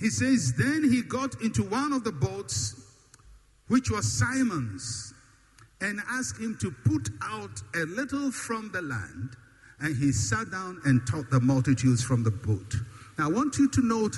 He 0.00 0.08
says, 0.08 0.54
Then 0.54 0.90
he 0.90 1.02
got 1.02 1.42
into 1.42 1.62
one 1.62 1.92
of 1.92 2.04
the 2.04 2.12
boats, 2.12 2.74
which 3.68 3.90
was 3.90 4.10
Simon's, 4.10 5.12
and 5.82 6.00
asked 6.08 6.40
him 6.40 6.56
to 6.62 6.70
put 6.70 7.10
out 7.22 7.62
a 7.74 7.80
little 7.80 8.32
from 8.32 8.70
the 8.72 8.80
land. 8.80 9.36
And 9.78 9.96
he 9.96 10.12
sat 10.12 10.50
down 10.50 10.80
and 10.84 11.06
taught 11.06 11.30
the 11.30 11.40
multitudes 11.40 12.02
from 12.02 12.22
the 12.22 12.30
boat. 12.30 12.76
Now, 13.18 13.28
I 13.28 13.32
want 13.32 13.58
you 13.58 13.68
to 13.68 13.80
note, 13.82 14.16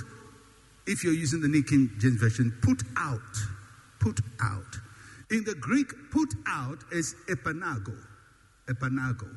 if 0.87 1.03
you're 1.03 1.13
using 1.13 1.41
the 1.41 1.47
New 1.47 1.63
King 1.63 1.89
James 1.99 2.19
Version, 2.19 2.57
put 2.61 2.83
out. 2.97 3.19
Put 3.99 4.19
out. 4.41 4.77
In 5.31 5.43
the 5.43 5.55
Greek, 5.55 5.87
put 6.11 6.33
out 6.47 6.79
is 6.91 7.15
epanago. 7.27 7.95
Epanago. 8.69 9.27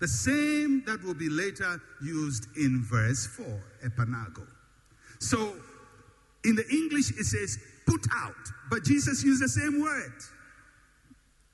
The 0.00 0.08
same 0.08 0.82
that 0.86 1.02
will 1.02 1.14
be 1.14 1.28
later 1.28 1.80
used 2.02 2.46
in 2.56 2.82
verse 2.82 3.26
4, 3.26 3.46
epanago. 3.84 4.46
So 5.22 5.54
in 6.44 6.56
the 6.56 6.68
English, 6.68 7.10
it 7.12 7.24
says 7.24 7.56
put 7.86 8.04
out, 8.12 8.34
but 8.70 8.82
Jesus 8.84 9.22
used 9.22 9.42
the 9.42 9.48
same 9.48 9.80
word. 9.80 10.12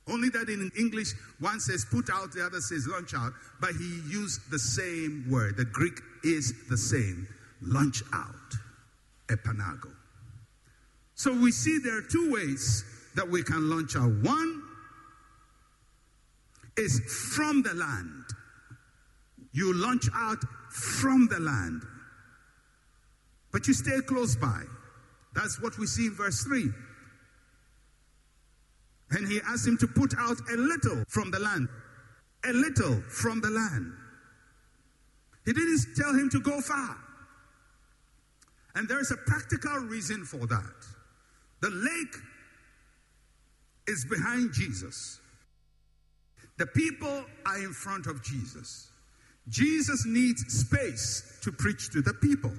Only 0.08 0.30
that 0.30 0.48
in 0.48 0.70
English, 0.78 1.12
one 1.38 1.60
says 1.60 1.84
put 1.90 2.08
out, 2.10 2.32
the 2.32 2.44
other 2.44 2.60
says 2.62 2.88
launch 2.88 3.12
out, 3.14 3.32
but 3.60 3.72
he 3.72 4.00
used 4.08 4.50
the 4.50 4.58
same 4.58 5.26
word. 5.30 5.58
The 5.58 5.66
Greek 5.66 6.00
is 6.24 6.54
the 6.70 6.78
same 6.78 7.28
launch 7.60 8.02
out, 8.14 8.54
epanago. 9.28 9.90
So 11.14 11.32
we 11.32 11.50
see 11.50 11.78
there 11.78 11.98
are 11.98 12.08
two 12.10 12.32
ways 12.32 12.84
that 13.16 13.28
we 13.28 13.42
can 13.42 13.68
launch 13.68 13.96
out. 13.96 14.10
One 14.22 14.62
is 16.78 17.00
from 17.34 17.62
the 17.62 17.74
land. 17.74 18.24
You 19.52 19.74
launch 19.74 20.08
out 20.14 20.42
from 20.70 21.28
the 21.28 21.40
land. 21.40 21.82
But 23.52 23.66
you 23.66 23.74
stay 23.74 24.00
close 24.06 24.36
by. 24.36 24.62
That's 25.34 25.60
what 25.60 25.78
we 25.78 25.86
see 25.86 26.06
in 26.06 26.14
verse 26.14 26.42
3. 26.42 26.68
And 29.10 29.26
he 29.26 29.40
asked 29.46 29.66
him 29.66 29.78
to 29.78 29.86
put 29.86 30.14
out 30.18 30.36
a 30.52 30.56
little 30.56 31.04
from 31.08 31.30
the 31.30 31.38
land. 31.38 31.68
A 32.44 32.52
little 32.52 33.00
from 33.02 33.40
the 33.40 33.50
land. 33.50 33.92
He 35.44 35.52
didn't 35.52 35.80
tell 35.96 36.12
him 36.12 36.28
to 36.30 36.40
go 36.40 36.60
far. 36.60 36.96
And 38.74 38.88
there's 38.88 39.10
a 39.10 39.16
practical 39.16 39.78
reason 39.78 40.24
for 40.24 40.46
that. 40.46 40.86
The 41.62 41.70
lake 41.70 42.16
is 43.86 44.04
behind 44.04 44.52
Jesus. 44.52 45.20
The 46.58 46.66
people 46.66 47.24
are 47.46 47.58
in 47.58 47.72
front 47.72 48.06
of 48.06 48.22
Jesus. 48.22 48.90
Jesus 49.48 50.04
needs 50.06 50.44
space 50.52 51.38
to 51.42 51.50
preach 51.50 51.90
to 51.90 52.02
the 52.02 52.14
people. 52.14 52.52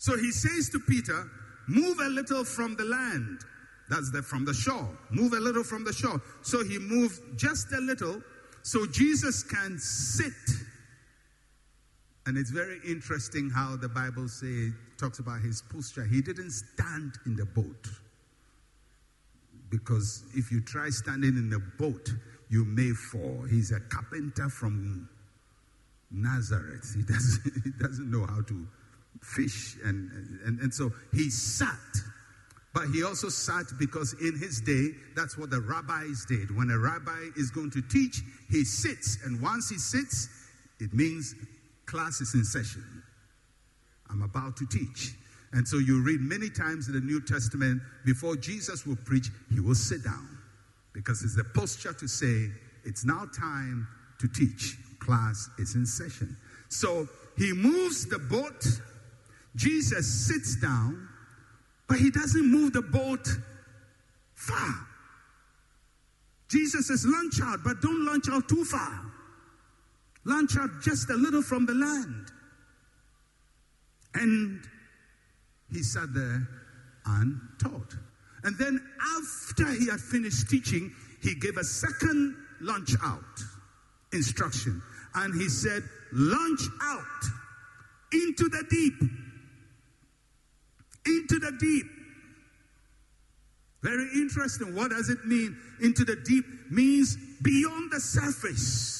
So 0.00 0.16
he 0.16 0.32
says 0.32 0.70
to 0.70 0.80
Peter, 0.80 1.30
Move 1.68 2.00
a 2.00 2.08
little 2.08 2.42
from 2.42 2.74
the 2.74 2.84
land. 2.84 3.42
That's 3.90 4.10
the, 4.10 4.22
from 4.22 4.46
the 4.46 4.54
shore. 4.54 4.88
Move 5.10 5.34
a 5.34 5.38
little 5.38 5.62
from 5.62 5.84
the 5.84 5.92
shore. 5.92 6.20
So 6.40 6.64
he 6.64 6.78
moved 6.78 7.20
just 7.38 7.72
a 7.72 7.80
little 7.80 8.22
so 8.62 8.86
Jesus 8.86 9.42
can 9.42 9.78
sit. 9.78 10.32
And 12.26 12.38
it's 12.38 12.50
very 12.50 12.80
interesting 12.88 13.50
how 13.50 13.76
the 13.76 13.88
Bible 13.88 14.26
say, 14.26 14.70
talks 14.96 15.18
about 15.18 15.42
his 15.42 15.62
posture. 15.62 16.04
He 16.04 16.22
didn't 16.22 16.50
stand 16.50 17.12
in 17.26 17.36
the 17.36 17.44
boat. 17.44 17.88
Because 19.68 20.24
if 20.34 20.50
you 20.50 20.62
try 20.62 20.88
standing 20.88 21.36
in 21.36 21.50
the 21.50 21.60
boat, 21.78 22.10
you 22.48 22.64
may 22.64 22.90
fall. 22.90 23.44
He's 23.48 23.70
a 23.70 23.80
carpenter 23.80 24.48
from 24.48 25.08
Nazareth. 26.10 26.94
He 26.96 27.02
doesn't, 27.02 27.52
he 27.64 27.70
doesn't 27.78 28.10
know 28.10 28.26
how 28.26 28.40
to 28.42 28.66
fish. 29.22 29.76
And, 29.84 30.10
and, 30.44 30.60
and 30.60 30.72
so 30.72 30.92
he 31.12 31.30
sat. 31.30 31.76
But 32.72 32.86
he 32.94 33.02
also 33.02 33.28
sat 33.28 33.66
because 33.78 34.14
in 34.20 34.38
his 34.38 34.60
day, 34.60 34.90
that's 35.16 35.36
what 35.36 35.50
the 35.50 35.60
rabbis 35.60 36.24
did. 36.28 36.56
When 36.56 36.70
a 36.70 36.78
rabbi 36.78 37.30
is 37.36 37.50
going 37.50 37.70
to 37.72 37.82
teach, 37.82 38.22
he 38.48 38.64
sits. 38.64 39.18
And 39.24 39.42
once 39.42 39.68
he 39.68 39.76
sits, 39.76 40.28
it 40.78 40.94
means 40.94 41.34
class 41.86 42.20
is 42.20 42.34
in 42.34 42.44
session. 42.44 42.84
I'm 44.08 44.22
about 44.22 44.56
to 44.58 44.66
teach. 44.66 45.14
And 45.52 45.66
so 45.66 45.78
you 45.78 46.02
read 46.02 46.20
many 46.20 46.48
times 46.48 46.86
in 46.86 46.94
the 46.94 47.00
New 47.00 47.20
Testament, 47.20 47.82
before 48.04 48.36
Jesus 48.36 48.86
will 48.86 48.98
preach, 49.04 49.28
he 49.52 49.58
will 49.58 49.74
sit 49.74 50.04
down 50.04 50.38
because 50.92 51.22
it's 51.22 51.36
the 51.36 51.44
posture 51.44 51.92
to 51.92 52.06
say, 52.06 52.50
it's 52.84 53.04
now 53.04 53.26
time 53.36 53.86
to 54.20 54.28
teach. 54.28 54.76
Class 55.00 55.48
is 55.58 55.74
in 55.74 55.86
session. 55.86 56.36
So 56.68 57.08
he 57.36 57.52
moves 57.52 58.06
the 58.06 58.18
boat 58.18 58.64
Jesus 59.56 60.26
sits 60.26 60.56
down, 60.60 61.08
but 61.88 61.98
he 61.98 62.10
doesn't 62.10 62.50
move 62.50 62.72
the 62.72 62.82
boat 62.82 63.26
far. 64.34 64.86
Jesus 66.48 66.88
says, 66.88 67.04
launch 67.06 67.40
out, 67.42 67.60
but 67.64 67.80
don't 67.80 68.04
launch 68.04 68.28
out 68.30 68.48
too 68.48 68.64
far. 68.64 69.00
Launch 70.24 70.56
out 70.56 70.70
just 70.82 71.08
a 71.10 71.14
little 71.14 71.42
from 71.42 71.66
the 71.66 71.74
land. 71.74 72.26
And 74.14 74.60
he 75.72 75.82
sat 75.82 76.12
there 76.12 76.46
and 77.06 77.40
taught. 77.62 77.94
And 78.42 78.56
then 78.58 78.80
after 79.18 79.66
he 79.72 79.88
had 79.88 80.00
finished 80.00 80.48
teaching, 80.48 80.92
he 81.22 81.34
gave 81.34 81.56
a 81.56 81.64
second 81.64 82.36
launch 82.60 82.94
out 83.02 83.22
instruction. 84.12 84.82
And 85.14 85.34
he 85.34 85.48
said, 85.48 85.82
launch 86.12 86.62
out 86.82 87.24
into 88.12 88.48
the 88.48 88.64
deep 88.68 89.10
into 91.06 91.38
the 91.38 91.52
deep. 91.58 91.86
Very 93.82 94.08
interesting. 94.14 94.74
What 94.74 94.90
does 94.90 95.08
it 95.08 95.24
mean? 95.24 95.56
Into 95.80 96.04
the 96.04 96.16
deep 96.16 96.44
means 96.70 97.16
beyond 97.42 97.90
the 97.90 98.00
surface. 98.00 98.99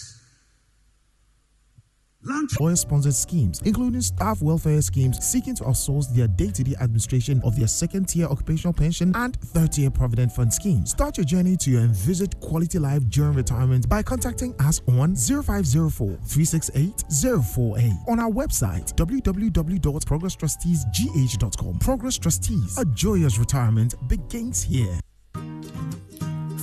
Employer 2.29 2.77
sponsored 2.77 3.15
schemes, 3.15 3.63
including 3.65 4.03
staff 4.03 4.43
welfare 4.43 4.83
schemes 4.83 5.25
seeking 5.25 5.55
to 5.57 5.65
outsource 5.65 6.15
their 6.15 6.29
day 6.29 6.51
to 6.51 6.63
day 6.63 6.75
administration 6.81 7.41
of 7.45 7.57
their 7.57 7.67
second 7.67 8.09
tier 8.09 8.27
occupational 8.27 8.75
pension 8.75 9.13
and 9.17 9.41
third 9.41 9.73
tier 9.73 9.91
provident 9.91 10.31
fund 10.33 10.53
schemes. 10.53 10.91
Start 10.91 11.17
your 11.17 11.25
journey 11.25 11.57
to 11.57 11.71
your 11.71 11.81
envisaged 11.81 12.39
quality 12.41 12.79
life 12.79 13.09
during 13.09 13.33
retirement 13.33 13.89
by 13.89 14.03
contacting 14.03 14.55
us 14.61 14.83
on 14.89 15.17
0504 15.17 16.19
368 16.27 17.05
048 17.11 17.93
on 18.09 18.21
our 18.21 18.31
website 18.31 18.95
www.progresstrusteesgh.com. 18.97 21.79
Progress 21.79 22.19
Trustees, 22.19 22.77
a 22.79 22.85
joyous 22.85 23.39
retirement 23.39 23.95
begins 24.09 24.63
here. 24.63 25.01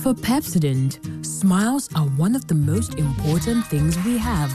For 0.02 0.14
Pepsodent, 0.14 1.26
smiles 1.26 1.88
are 1.96 2.06
one 2.06 2.36
of 2.36 2.46
the 2.46 2.54
most 2.54 2.94
important 2.94 3.66
things 3.66 3.98
we 4.04 4.16
have. 4.16 4.54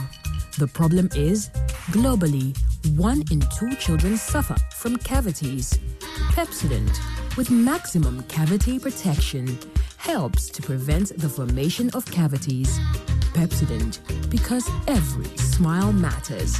The 0.56 0.68
problem 0.68 1.08
is, 1.16 1.48
globally, 1.90 2.56
one 2.96 3.24
in 3.32 3.40
two 3.58 3.74
children 3.74 4.16
suffer 4.16 4.54
from 4.76 4.96
cavities. 4.98 5.80
Pepsodent, 6.30 6.96
with 7.36 7.50
maximum 7.50 8.22
cavity 8.24 8.78
protection, 8.78 9.58
helps 9.96 10.48
to 10.50 10.62
prevent 10.62 11.18
the 11.18 11.28
formation 11.28 11.90
of 11.90 12.06
cavities. 12.06 12.78
Pepsodent, 13.32 13.98
because 14.30 14.70
every 14.86 15.26
smile 15.38 15.92
matters. 15.92 16.56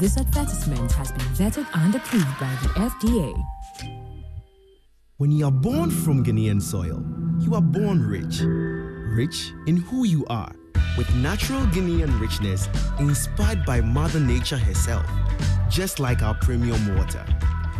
This 0.00 0.18
advertisement 0.18 0.90
has 0.92 1.12
been 1.12 1.30
vetted 1.38 1.66
and 1.74 1.94
approved 1.94 2.40
by 2.40 2.52
the 2.62 2.68
FDA. 2.90 3.40
When 5.18 5.30
you 5.30 5.46
are 5.46 5.52
born 5.52 5.90
from 5.90 6.24
Ghanaian 6.24 6.60
soil, 6.60 7.04
you 7.38 7.54
are 7.54 7.62
born 7.62 8.02
rich. 8.04 8.40
Rich 8.42 9.52
in 9.66 9.76
who 9.76 10.04
you 10.04 10.24
are, 10.26 10.52
with 10.96 11.12
natural 11.14 11.62
Ghanaian 11.66 12.20
richness 12.20 12.68
inspired 12.98 13.64
by 13.64 13.80
Mother 13.80 14.20
Nature 14.20 14.58
herself, 14.58 15.06
just 15.68 16.00
like 16.00 16.22
our 16.22 16.34
premium 16.34 16.96
water, 16.96 17.24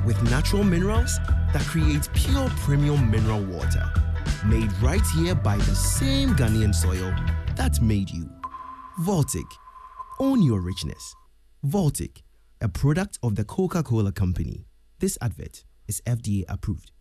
with 0.05 0.21
natural 0.31 0.65
minerals 0.65 1.19
that 1.53 1.63
create 1.63 2.09
pure 2.15 2.49
premium 2.61 3.11
mineral 3.11 3.43
water, 3.45 3.91
made 4.47 4.73
right 4.81 5.05
here 5.15 5.35
by 5.35 5.57
the 5.57 5.75
same 5.75 6.31
Ghanaian 6.37 6.75
soil 6.75 7.15
that 7.57 7.81
made 7.81 8.11
you. 8.11 8.29
Voltic, 9.01 9.51
own 10.19 10.43
your 10.43 10.61
richness. 10.61 11.15
Voltic, 11.67 12.23
a 12.61 12.69
product 12.69 13.19
of 13.23 13.37
the 13.37 13.45
Coca 13.45 13.83
Cola 13.83 14.13
Company. 14.13 14.67
This 14.99 15.19
advert 15.21 15.65
is 15.89 16.01
FDA 16.07 16.45
approved. 16.49 16.93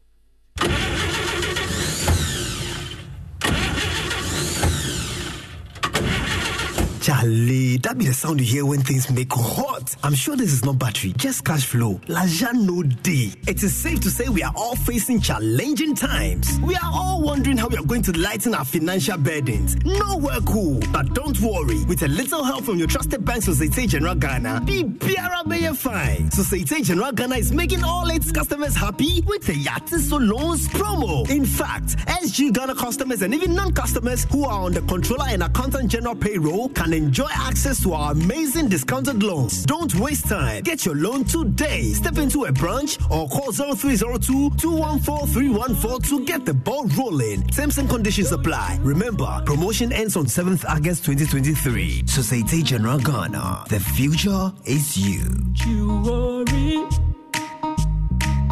Charlie, 7.10 7.78
that 7.78 7.98
be 7.98 8.06
the 8.06 8.14
sound 8.14 8.40
you 8.40 8.46
hear 8.46 8.66
when 8.68 8.82
things 8.82 9.10
make 9.10 9.34
hot. 9.34 9.96
I'm 10.04 10.14
sure 10.14 10.36
this 10.36 10.54
is 10.54 10.64
not 10.64 10.78
battery, 10.78 11.12
just 11.18 11.44
cash 11.44 11.66
flow. 11.66 12.00
Laja 12.06 12.54
no 12.54 12.84
day. 12.84 13.32
It 13.48 13.64
is 13.64 13.76
safe 13.76 14.00
to 14.02 14.12
say 14.12 14.30
we 14.30 14.44
are 14.44 14.54
all 14.56 14.76
facing 14.76 15.20
challenging 15.20 15.96
times. 15.96 16.60
We 16.60 16.76
are 16.76 16.92
all 16.94 17.24
wondering 17.24 17.58
how 17.58 17.68
we 17.68 17.78
are 17.78 17.84
going 17.84 18.04
to 18.04 18.12
lighten 18.16 18.54
our 18.54 18.64
financial 18.64 19.18
burdens. 19.18 19.76
Nowhere 19.84 20.40
cool. 20.42 20.82
But 20.94 21.16
don't 21.16 21.40
worry, 21.42 21.84
with 21.86 22.04
a 22.04 22.08
little 22.08 22.44
help 22.44 22.66
from 22.66 22.78
your 22.78 22.88
trusted 22.88 23.26
bank, 23.26 23.42
Societe 23.42 23.88
General 23.88 24.14
Ghana, 24.14 24.62
be 24.68 24.84
Biara 24.84 25.48
Mayor 25.48 25.74
fine. 25.74 26.30
Societe 26.30 26.84
General 26.84 27.12
Ghana 27.12 27.38
is 27.38 27.52
making 27.52 27.84
all 27.84 28.08
its 28.12 28.32
customers 28.32 28.76
happy 28.76 29.24
with 29.26 29.48
the 29.48 29.54
Yatiso 29.54 30.20
Loans 30.22 30.68
promo. 30.68 31.28
In 31.28 31.44
fact, 31.44 31.98
SG 32.06 32.54
Ghana 32.54 32.76
customers 32.76 33.24
and 33.24 33.34
even 33.34 33.56
non 33.56 33.74
customers 33.74 34.26
who 34.26 34.46
are 34.46 34.62
on 34.62 34.74
the 34.74 34.82
controller 34.82 35.26
and 35.30 35.42
accountant 35.42 35.90
general 35.90 36.14
payroll 36.14 36.70
can 36.70 36.99
enjoy 37.00 37.30
access 37.34 37.82
to 37.82 37.94
our 37.94 38.12
amazing 38.12 38.68
discounted 38.68 39.24
loans. 39.24 39.66
Don't 39.66 39.94
waste 39.96 40.28
time. 40.28 40.64
Get 40.64 40.86
your 40.86 40.96
loan 40.96 41.24
today. 41.24 41.94
Step 41.94 42.18
into 42.18 42.44
a 42.44 42.52
branch 42.52 42.98
or 43.10 43.28
call 43.30 43.52
0302 43.54 44.50
214 44.58 45.28
314 45.28 46.02
to 46.10 46.26
get 46.26 46.46
the 46.46 46.54
ball 46.54 46.86
rolling. 46.98 47.44
Terms 47.48 47.78
and 47.78 47.90
conditions 47.90 48.32
apply. 48.34 48.78
Remember, 48.82 49.42
promotion 49.46 49.94
ends 49.94 50.18
on 50.18 50.26
7th 50.26 50.66
August 50.68 51.06
2023. 51.06 52.06
Societe 52.06 52.64
General 52.64 53.00
Ghana. 53.00 53.64
The 53.70 53.80
future 53.80 54.52
is 54.66 54.98
you. 54.98 55.24
You 55.66 56.02
worry, 56.02 56.86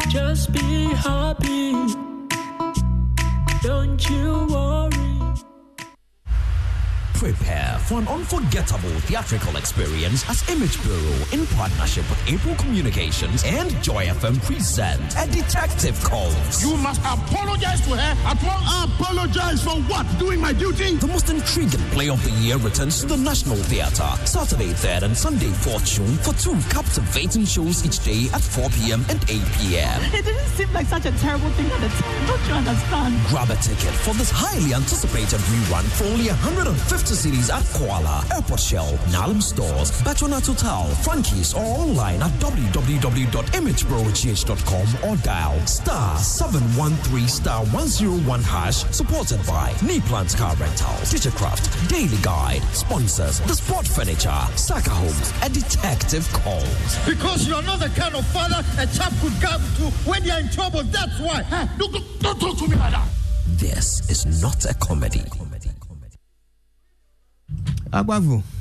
just 0.08 0.52
be 0.52 0.84
happy. 0.94 1.72
Don't 3.62 4.08
you 4.08 4.46
worry. 4.48 5.17
Prepare 7.18 7.76
for 7.80 7.98
an 7.98 8.06
unforgettable 8.06 8.94
theatrical 9.10 9.56
experience 9.56 10.22
as 10.30 10.48
Image 10.48 10.80
Bureau, 10.84 11.18
in 11.32 11.44
partnership 11.48 12.08
with 12.08 12.28
April 12.28 12.54
Communications 12.54 13.42
and 13.44 13.70
Joy 13.82 14.06
FM, 14.06 14.40
present 14.44 15.02
a 15.18 15.26
detective 15.26 16.00
calls. 16.04 16.62
You 16.62 16.76
must 16.76 17.00
apologize 17.00 17.80
to 17.88 17.96
her 17.96 18.14
at 18.22 18.38
once. 18.46 18.94
Apologize 18.94 19.64
for 19.64 19.82
what? 19.90 20.06
Doing 20.20 20.40
my 20.40 20.52
duty? 20.52 20.94
The 20.94 21.08
most 21.08 21.28
intriguing 21.28 21.82
play 21.90 22.08
of 22.08 22.22
the 22.22 22.30
year 22.38 22.56
returns 22.56 23.00
to 23.00 23.06
the 23.06 23.16
National 23.16 23.56
Theatre 23.56 24.14
Saturday 24.24 24.70
3rd 24.70 25.02
and 25.02 25.16
Sunday 25.16 25.50
4th 25.50 25.96
June 25.96 26.14
for 26.22 26.32
two 26.34 26.54
captivating 26.70 27.44
shows 27.44 27.84
each 27.84 27.98
day 28.04 28.28
at 28.32 28.42
4 28.42 28.70
p.m. 28.78 29.04
and 29.10 29.18
8 29.28 29.42
p.m. 29.58 30.00
It 30.14 30.24
didn't 30.24 30.46
seem 30.54 30.72
like 30.72 30.86
such 30.86 31.06
a 31.06 31.12
terrible 31.18 31.50
thing 31.58 31.66
at 31.66 31.80
the 31.80 31.88
time. 31.88 32.26
Don't 32.28 32.46
you 32.46 32.54
understand? 32.54 33.18
Grab 33.26 33.50
a 33.50 33.56
ticket 33.56 33.94
for 34.06 34.14
this 34.14 34.30
highly 34.30 34.72
anticipated 34.72 35.40
rerun 35.50 35.82
for 35.98 36.04
only 36.04 36.28
150 36.28 37.07
cedis 37.14 37.50
at 37.50 37.64
Koala, 37.74 38.24
Airport 38.34 38.60
Shell, 38.60 38.96
Nalim 39.12 39.42
Stores, 39.42 39.90
Petronat 40.02 40.46
Hotel, 40.46 40.84
Frankie's, 41.02 41.52
or 41.54 41.64
online 41.64 42.22
at 42.22 42.30
www.imagebrogh.com 42.40 45.10
or 45.10 45.16
dial 45.18 45.66
star 45.66 46.16
713 46.18 47.28
star 47.28 47.64
101 47.66 48.42
hash, 48.42 48.84
supported 48.90 49.38
by 49.46 49.72
Neeplant 49.80 50.36
Car 50.36 50.54
Rentals, 50.56 51.12
Digicraft, 51.12 51.88
Daily 51.88 52.16
Guide, 52.22 52.62
sponsors, 52.72 53.40
The 53.40 53.54
Sport 53.54 53.86
Furniture, 53.86 54.46
Saka 54.56 54.90
Homes, 54.90 55.32
and 55.42 55.52
Detective 55.54 56.28
Calls. 56.32 56.98
Because 57.06 57.46
you're 57.48 57.62
not 57.62 57.80
the 57.80 57.88
kind 57.90 58.14
of 58.14 58.26
father 58.26 58.62
a 58.78 58.86
chap 58.86 59.12
could 59.20 59.32
come 59.40 59.60
to 59.76 59.84
when 60.08 60.24
you're 60.24 60.38
in 60.38 60.48
trouble. 60.50 60.82
That's 60.84 61.18
why. 61.20 61.42
Huh? 61.42 61.66
Don't, 61.78 61.92
don't, 61.92 62.04
don't 62.20 62.40
talk 62.40 62.58
to 62.58 62.68
me 62.68 62.76
like 62.76 62.92
that. 62.92 63.08
This 63.46 64.08
is 64.10 64.42
not 64.42 64.64
a 64.66 64.74
comedy. 64.74 65.22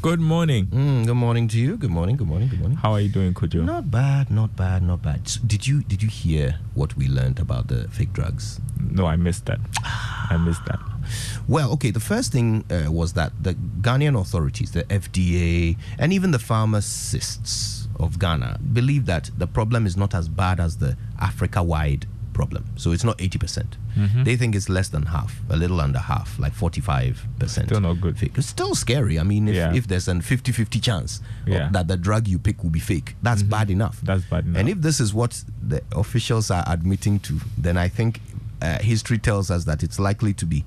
Good 0.02 0.20
morning. 0.20 0.66
Mm, 0.68 1.06
good 1.06 1.14
morning 1.16 1.48
to 1.50 1.60
you. 1.60 1.78
Good 1.78 1.92
morning. 1.92 2.18
Good 2.18 2.28
morning. 2.28 2.48
Good 2.48 2.60
morning. 2.60 2.78
How 2.78 2.94
are 2.94 3.00
you 3.00 3.10
doing, 3.10 3.36
Kojo? 3.36 3.64
Not 3.64 3.92
bad. 3.92 4.32
Not 4.32 4.56
bad. 4.56 4.82
Not 4.82 5.04
bad. 5.04 5.28
So 5.28 5.42
did 5.46 5.68
you 5.68 5.84
did 5.84 6.02
you 6.02 6.10
hear 6.10 6.58
what 6.74 6.98
we 6.98 7.08
learned 7.08 7.40
about 7.40 7.68
the 7.68 7.88
fake 7.90 8.14
drugs? 8.14 8.60
No, 8.80 9.06
I 9.06 9.16
missed 9.16 9.46
that. 9.46 9.60
I 9.84 10.38
missed 10.38 10.66
that. 10.66 10.80
Well, 11.48 11.72
okay. 11.74 11.92
The 11.92 12.02
first 12.02 12.34
thing 12.34 12.66
uh, 12.70 12.92
was 12.92 13.14
that 13.14 13.32
the 13.42 13.54
Ghanaian 13.54 14.20
authorities, 14.20 14.72
the 14.72 14.84
FDA, 14.86 15.78
and 15.98 16.12
even 16.12 16.32
the 16.32 16.40
pharmacists 16.40 17.88
of 18.00 18.20
Ghana 18.20 18.60
believe 18.74 19.06
that 19.06 19.30
the 19.38 19.48
problem 19.48 19.86
is 19.86 19.96
not 19.96 20.14
as 20.14 20.28
bad 20.28 20.60
as 20.60 20.78
the 20.78 20.98
Africa-wide 21.20 22.08
problem. 22.40 22.64
So 22.76 22.88
it's 22.94 23.04
not 23.10 23.18
80%. 23.18 23.40
percent 23.44 23.78
Mhm. 23.98 24.24
They 24.28 24.36
think 24.38 24.56
it's 24.56 24.70
less 24.78 24.90
than 24.96 25.04
half, 25.16 25.32
a 25.50 25.58
little 25.58 25.80
under 25.82 26.00
half, 26.00 26.30
like 26.44 26.54
45%. 26.54 27.66
Still 27.68 27.82
not 27.82 28.00
good. 28.02 28.16
Fake. 28.18 28.36
It's 28.38 28.48
still 28.58 28.76
scary. 28.76 29.16
I 29.20 29.24
mean, 29.24 29.48
if, 29.48 29.56
Yeah. 29.56 29.74
if 29.80 29.88
there's 29.88 30.08
a 30.08 30.16
50 30.22 30.52
50 30.52 30.80
chance 30.80 31.22
Yeah. 31.48 31.70
that 31.72 31.88
the 31.88 31.98
drug 31.98 32.28
you 32.28 32.38
pick 32.40 32.58
will 32.64 32.70
be 32.70 32.80
fake, 32.94 33.16
that's 33.24 33.44
bad 33.44 33.70
enough. 33.70 33.98
That's 34.04 34.26
bad 34.34 34.46
enough. 34.46 34.60
And 34.60 34.70
if 34.70 34.82
this 34.82 35.00
is 35.00 35.14
what 35.14 35.44
the 35.70 35.82
officials 36.04 36.52
are 36.52 36.64
admitting 36.68 37.20
to, 37.28 37.34
then 37.58 37.76
I 37.78 37.90
think 37.90 38.22
uh, 38.62 38.80
history 38.94 39.18
tells 39.20 39.50
us 39.52 39.66
that 39.66 39.84
it's 39.84 40.00
likely 40.00 40.34
to 40.34 40.46
be 40.46 40.64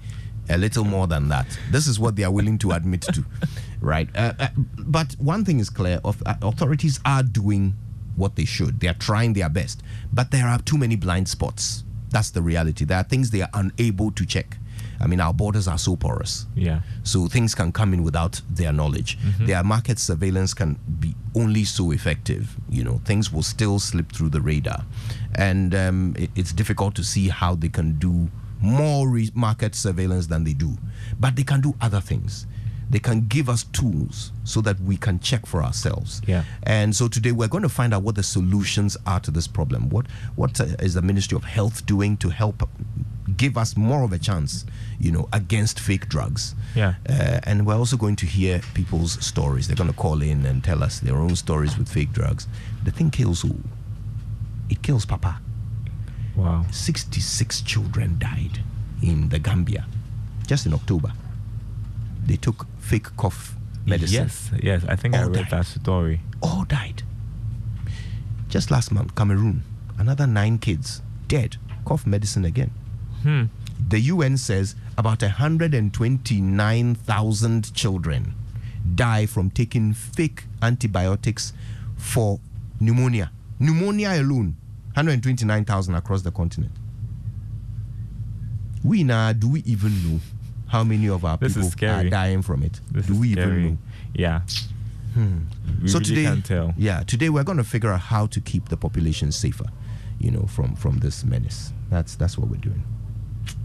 a 0.49 0.57
little 0.59 0.85
more 0.85 1.07
than 1.07 1.29
that. 1.29 1.47
This 1.71 1.87
is 1.87 1.99
what 1.99 2.13
they 2.17 2.25
are 2.25 2.31
willing 2.33 2.59
to 2.59 2.73
admit 2.73 3.03
to, 3.17 3.25
right? 3.93 4.09
Uh, 4.17 4.33
uh, 4.39 4.49
but 4.97 5.09
one 5.19 5.45
thing 5.45 5.59
is 5.61 5.71
clear: 5.71 6.01
of, 6.05 6.23
uh, 6.27 6.35
authorities 6.43 6.99
are 7.05 7.23
doing 7.25 7.75
what 8.21 8.37
they 8.37 8.45
should. 8.45 8.79
They 8.81 8.89
are 8.89 8.95
trying 9.09 9.33
their 9.33 9.49
best, 9.49 9.83
but 10.13 10.31
there 10.31 10.47
are 10.47 10.61
too 10.63 10.79
many 10.79 10.97
blind 10.97 11.29
spots. 11.29 11.83
That's 12.11 12.31
the 12.31 12.43
reality. 12.43 12.85
There 12.85 12.99
are 12.99 13.09
things 13.09 13.31
they 13.31 13.43
are 13.43 13.51
unable 13.55 14.11
to 14.13 14.25
check. 14.27 14.59
I 15.03 15.07
mean, 15.07 15.21
our 15.21 15.33
borders 15.33 15.67
are 15.67 15.79
so 15.79 15.97
porous. 15.97 16.47
Yeah. 16.55 16.81
So 17.05 17.27
things 17.27 17.55
can 17.55 17.73
come 17.73 17.95
in 17.95 18.03
without 18.03 18.43
their 18.51 18.73
knowledge. 18.73 19.17
Mhm. 19.19 19.47
Their 19.47 19.63
market 19.65 19.99
surveillance 19.99 20.53
can 20.55 20.79
be 21.01 21.15
only 21.35 21.65
so 21.65 21.91
effective. 21.93 22.57
You 22.69 22.85
know, 22.85 23.01
things 23.05 23.33
will 23.33 23.43
still 23.43 23.79
slip 23.79 24.13
through 24.13 24.31
the 24.31 24.41
radar, 24.43 24.85
and 25.35 25.75
um, 25.75 26.15
it- 26.19 26.31
it's 26.37 26.53
difficult 26.53 26.95
to 26.97 27.05
see 27.05 27.29
how 27.29 27.55
they 27.55 27.69
can 27.71 27.99
do 27.99 28.29
more 28.61 29.09
re- 29.09 29.31
market 29.35 29.75
surveillance 29.75 30.27
than 30.27 30.45
they 30.45 30.53
do. 30.53 30.77
But 31.19 31.35
they 31.37 31.45
can 31.45 31.61
do 31.63 31.75
other 31.81 32.01
things. 32.03 32.47
They 32.91 32.99
can 32.99 33.27
give 33.29 33.49
us 33.49 33.65
tools 33.65 34.33
so 34.45 34.61
that 34.63 34.81
we 34.81 34.97
can 34.97 35.21
check 35.21 35.47
for 35.47 35.63
ourselves. 35.63 36.21
Yeah. 36.27 36.43
And 36.65 36.95
so 36.95 37.07
today 37.07 37.31
we're 37.33 37.49
going 37.49 37.63
to 37.63 37.69
find 37.69 37.95
out 37.95 38.03
what 38.03 38.17
the 38.17 38.23
solutions 38.25 38.97
are 39.07 39.21
to 39.21 39.31
this 39.31 39.47
problem. 39.47 39.89
What 39.91 40.07
what 40.35 40.61
uh, 40.61 40.67
the 40.79 41.01
Ministry 41.03 41.37
of 41.37 41.45
Health 41.45 41.87
doing 41.87 42.17
to 42.19 42.31
help 42.31 42.69
give 43.37 43.57
us 43.57 43.77
more 43.77 44.03
of 44.03 44.13
a 44.13 44.19
chance, 44.19 44.67
you 44.99 45.13
know, 45.13 45.29
against 45.33 45.79
fake 45.79 46.09
drugs? 46.09 46.55
Yeah. 46.75 46.95
Uh, 47.09 47.39
and 47.45 47.65
we're 47.65 47.77
also 47.77 47.97
going 47.97 48.17
to 48.17 48.27
hear 48.27 48.61
people's 48.75 49.25
stories. 49.25 49.69
They're 49.69 49.77
going 49.77 49.91
to 49.91 49.97
call 49.97 50.21
in 50.21 50.45
and 50.45 50.65
tell 50.65 50.83
us 50.83 50.99
their 50.99 51.17
own 51.17 51.37
stories 51.37 51.79
with 51.79 51.89
fake 51.89 52.13
drugs. 52.13 52.49
The 52.83 52.91
thing 52.91 53.11
kills 53.11 53.43
who? 53.43 53.57
It 54.69 54.83
kills 54.83 55.07
Papa. 55.07 55.41
Wow. 56.37 56.65
66 56.71 57.61
children 57.63 58.17
died 58.19 58.61
in 59.03 59.29
the 59.29 59.39
Gambia 59.39 59.87
just 60.47 60.67
in 60.67 60.75
October. 60.75 61.13
They 62.27 62.37
took 62.37 62.67
fake 62.91 63.17
cough 63.17 63.55
medicine. 63.87 64.25
Yes, 64.25 64.51
yes. 64.63 64.85
I 64.89 64.97
think 64.97 65.15
I 65.15 65.23
All 65.23 65.29
read 65.31 65.49
died. 65.49 65.51
that 65.51 65.67
story. 65.67 66.21
All 66.43 66.65
died. 66.65 67.05
Just 68.49 68.71
last 68.73 68.91
month, 68.91 69.15
Cameroon, 69.15 69.63
another 69.97 70.27
nine 70.27 70.59
kids 70.59 71.01
dead. 71.29 71.57
Cough 71.85 72.05
medicine 72.05 72.45
again. 72.45 72.73
Hmm. 73.23 73.45
The 73.89 74.01
UN 74.01 74.37
says 74.37 74.75
about 74.99 75.23
129,000 75.23 77.73
children 77.75 78.35
die 78.97 79.27
from 79.27 79.51
taking 79.51 79.93
fake 79.93 80.43
antibiotics 80.61 81.53
for 81.97 82.41
pneumonia. 82.81 83.31
Pneumonia 83.61 84.21
alone, 84.21 84.57
129,000 84.95 85.95
across 85.95 86.23
the 86.23 86.33
continent. 86.33 86.73
We 88.83 89.05
now, 89.05 89.33
do 89.33 89.49
we 89.49 89.61
even 89.61 89.93
know 90.03 90.19
how 90.71 90.85
many 90.85 91.09
of 91.09 91.25
our 91.25 91.37
This 91.37 91.55
people 91.55 91.89
are 91.89 92.09
dying 92.09 92.43
from 92.43 92.63
it? 92.63 92.81
This 92.91 93.07
do 93.07 93.15
we 93.19 93.33
scary. 93.33 93.51
even 93.61 93.73
know? 93.73 93.79
Yeah. 94.15 94.41
Hmm. 95.15 95.39
We 95.83 95.89
so 95.89 95.99
really 95.99 96.09
today, 96.09 96.25
can't 96.25 96.45
tell. 96.45 96.75
yeah, 96.77 97.03
today 97.03 97.29
we're 97.31 97.45
going 97.45 97.59
to 97.59 97.65
figure 97.65 97.91
out 97.93 98.01
how 98.01 98.27
to 98.27 98.41
keep 98.41 98.69
the 98.69 98.77
population 98.77 99.33
safer. 99.33 99.67
you 100.21 100.31
know, 100.31 100.45
from 100.47 100.75
from 100.77 100.99
this 100.99 101.25
menace. 101.25 101.73
That's 101.91 102.15
that's 102.17 102.37
what 102.39 102.49
we're 102.51 102.61
doing. 102.61 102.85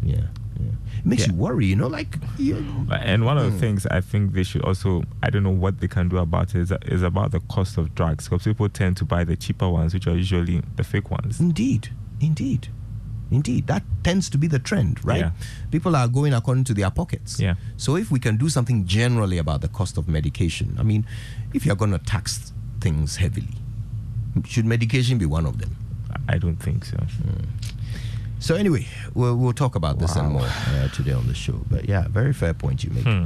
Yeah. 0.02 0.28
yeah. 0.60 0.72
It 1.00 1.06
makes 1.06 1.24
Yeah. 1.28 1.34
you 1.34 1.38
worry, 1.38 1.66
you 1.66 1.76
know, 1.76 1.88
like 1.88 2.18
you, 2.38 2.56
And 2.90 3.26
one 3.26 3.38
of 3.38 3.52
the 3.52 3.60
things 3.60 3.86
I 3.88 4.02
think 4.02 4.34
they 4.34 4.44
should 4.44 4.64
also, 4.64 5.04
I 5.22 5.30
don't 5.30 5.44
know 5.44 5.50
what 5.66 5.80
they 5.82 5.88
can 5.90 6.08
do 6.10 6.18
about 6.18 6.56
it, 6.56 6.62
is, 6.62 6.72
is 6.86 7.04
about 7.04 7.32
the 7.32 7.42
cost 7.42 7.78
of 7.78 7.94
drugs. 7.94 8.30
Because 8.30 8.44
people 8.46 8.70
tend 8.70 8.96
to 8.98 9.06
buy 9.06 9.24
the 9.26 9.36
cheaper 9.36 9.68
ones, 9.70 9.94
which 9.94 10.08
are 10.08 10.16
usually 10.16 10.62
the 10.78 10.84
fake 10.84 11.12
ones. 11.12 11.40
Indeed, 11.42 11.90
indeed, 12.22 12.70
indeed. 13.36 13.68
That 13.68 13.84
tends 14.04 14.30
to 14.32 14.38
be 14.38 14.48
the 14.48 14.60
trend, 14.60 15.04
right? 15.06 15.20
Yeah. 15.20 15.32
People 15.72 15.96
are 15.96 16.08
going 16.08 16.34
according 16.34 16.64
to 16.66 16.74
their 16.74 16.90
pockets. 16.90 17.40
Yeah. 17.40 17.56
So 17.78 17.96
if 17.98 18.10
we 18.12 18.20
can 18.20 18.38
do 18.38 18.50
something 18.50 18.86
generally 18.86 19.38
about 19.38 19.62
the 19.62 19.68
cost 19.68 19.98
of 19.98 20.08
medication, 20.08 20.76
I 20.80 20.84
mean, 20.84 21.06
if 21.54 21.66
you're 21.66 21.76
going 21.76 21.92
to 21.92 22.00
tax 22.00 22.54
things 22.80 23.18
heavily, 23.18 23.56
should 24.46 24.66
medication 24.66 25.18
be 25.18 25.26
one 25.26 25.46
of 25.46 25.60
them? 25.60 25.76
I 26.28 26.38
don't 26.38 26.58
think 26.58 26.86
so. 26.86 26.98
So 28.40 28.56
anyway, 28.56 28.88
we'll, 29.14 29.36
we'll 29.36 29.54
talk 29.54 29.76
about 29.76 30.00
this 30.00 30.16
and 30.16 30.30
more 30.30 30.48
uh, 30.48 30.88
today 30.90 31.14
on 31.14 31.28
the 31.28 31.34
show. 31.34 31.62
But 31.70 31.88
yeah, 31.90 32.08
very 32.10 32.34
fair 32.34 32.54
point 32.54 32.84
you 32.84 32.92
make. 32.92 33.04
Hmm. 33.04 33.26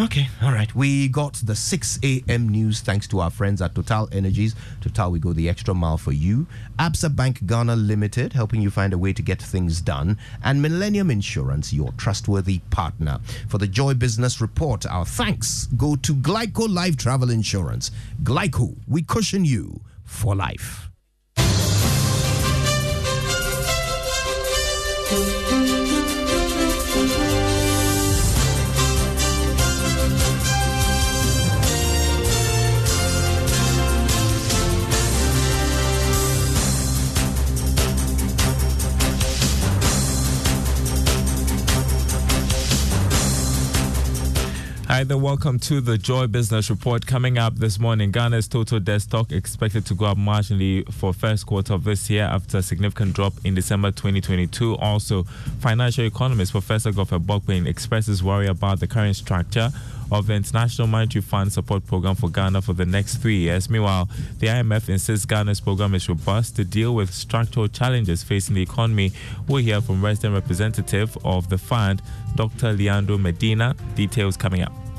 Okay, 0.00 0.30
all 0.42 0.52
right. 0.52 0.74
We 0.74 1.08
got 1.08 1.34
the 1.34 1.54
6 1.54 1.98
a.m. 2.02 2.48
news 2.48 2.80
thanks 2.80 3.06
to 3.08 3.20
our 3.20 3.28
friends 3.28 3.60
at 3.60 3.74
Total 3.74 4.08
Energies. 4.12 4.54
Total, 4.80 5.10
we 5.10 5.18
go 5.18 5.34
the 5.34 5.46
extra 5.46 5.74
mile 5.74 5.98
for 5.98 6.12
you. 6.12 6.46
Absa 6.78 7.14
Bank 7.14 7.44
Ghana 7.46 7.76
Limited, 7.76 8.32
helping 8.32 8.62
you 8.62 8.70
find 8.70 8.94
a 8.94 8.98
way 8.98 9.12
to 9.12 9.20
get 9.20 9.42
things 9.42 9.82
done. 9.82 10.16
And 10.42 10.62
Millennium 10.62 11.10
Insurance, 11.10 11.70
your 11.70 11.92
trustworthy 11.98 12.60
partner. 12.70 13.20
For 13.48 13.58
the 13.58 13.68
Joy 13.68 13.92
Business 13.92 14.40
Report, 14.40 14.86
our 14.86 15.04
thanks 15.04 15.66
go 15.76 15.96
to 15.96 16.14
Glico 16.14 16.66
Life 16.66 16.96
Travel 16.96 17.28
Insurance. 17.28 17.90
Glico, 18.22 18.74
we 18.88 19.02
cushion 19.02 19.44
you 19.44 19.82
for 20.06 20.34
life. 20.34 20.89
Hi 45.00 45.04
there, 45.04 45.16
welcome 45.16 45.58
to 45.60 45.80
the 45.80 45.96
Joy 45.96 46.26
Business 46.26 46.68
Report. 46.68 47.06
Coming 47.06 47.38
up 47.38 47.56
this 47.56 47.78
morning, 47.78 48.10
Ghana's 48.12 48.46
total 48.46 48.80
debt 48.80 49.00
stock 49.00 49.32
expected 49.32 49.86
to 49.86 49.94
go 49.94 50.04
up 50.04 50.18
marginally 50.18 50.86
for 50.92 51.14
first 51.14 51.46
quarter 51.46 51.72
of 51.72 51.84
this 51.84 52.10
year 52.10 52.24
after 52.24 52.58
a 52.58 52.62
significant 52.62 53.14
drop 53.14 53.32
in 53.42 53.54
December 53.54 53.92
2022. 53.92 54.76
Also, 54.76 55.22
financial 55.60 56.04
economist 56.04 56.52
Professor 56.52 56.92
Godfrey 56.92 57.18
Bokpin 57.18 57.66
expresses 57.66 58.22
worry 58.22 58.46
about 58.46 58.80
the 58.80 58.86
current 58.86 59.16
structure 59.16 59.70
of 60.12 60.26
the 60.26 60.34
International 60.34 60.86
Monetary 60.86 61.22
Fund 61.22 61.50
support 61.50 61.86
program 61.86 62.14
for 62.14 62.28
Ghana 62.28 62.60
for 62.60 62.74
the 62.74 62.84
next 62.84 63.22
three 63.22 63.38
years. 63.38 63.70
Meanwhile, 63.70 64.06
the 64.38 64.48
IMF 64.48 64.90
insists 64.90 65.24
Ghana's 65.24 65.60
program 65.60 65.94
is 65.94 66.10
robust 66.10 66.56
to 66.56 66.64
deal 66.64 66.94
with 66.94 67.14
structural 67.14 67.68
challenges 67.68 68.22
facing 68.22 68.54
the 68.54 68.60
economy. 68.62 69.12
We'll 69.48 69.62
hear 69.62 69.80
from 69.80 70.04
resident 70.04 70.34
representative 70.34 71.16
of 71.24 71.48
the 71.48 71.56
fund, 71.56 72.02
Dr. 72.34 72.74
Leandro 72.74 73.16
Medina. 73.16 73.74
Details 73.94 74.36
coming 74.36 74.60
up. 74.60 74.89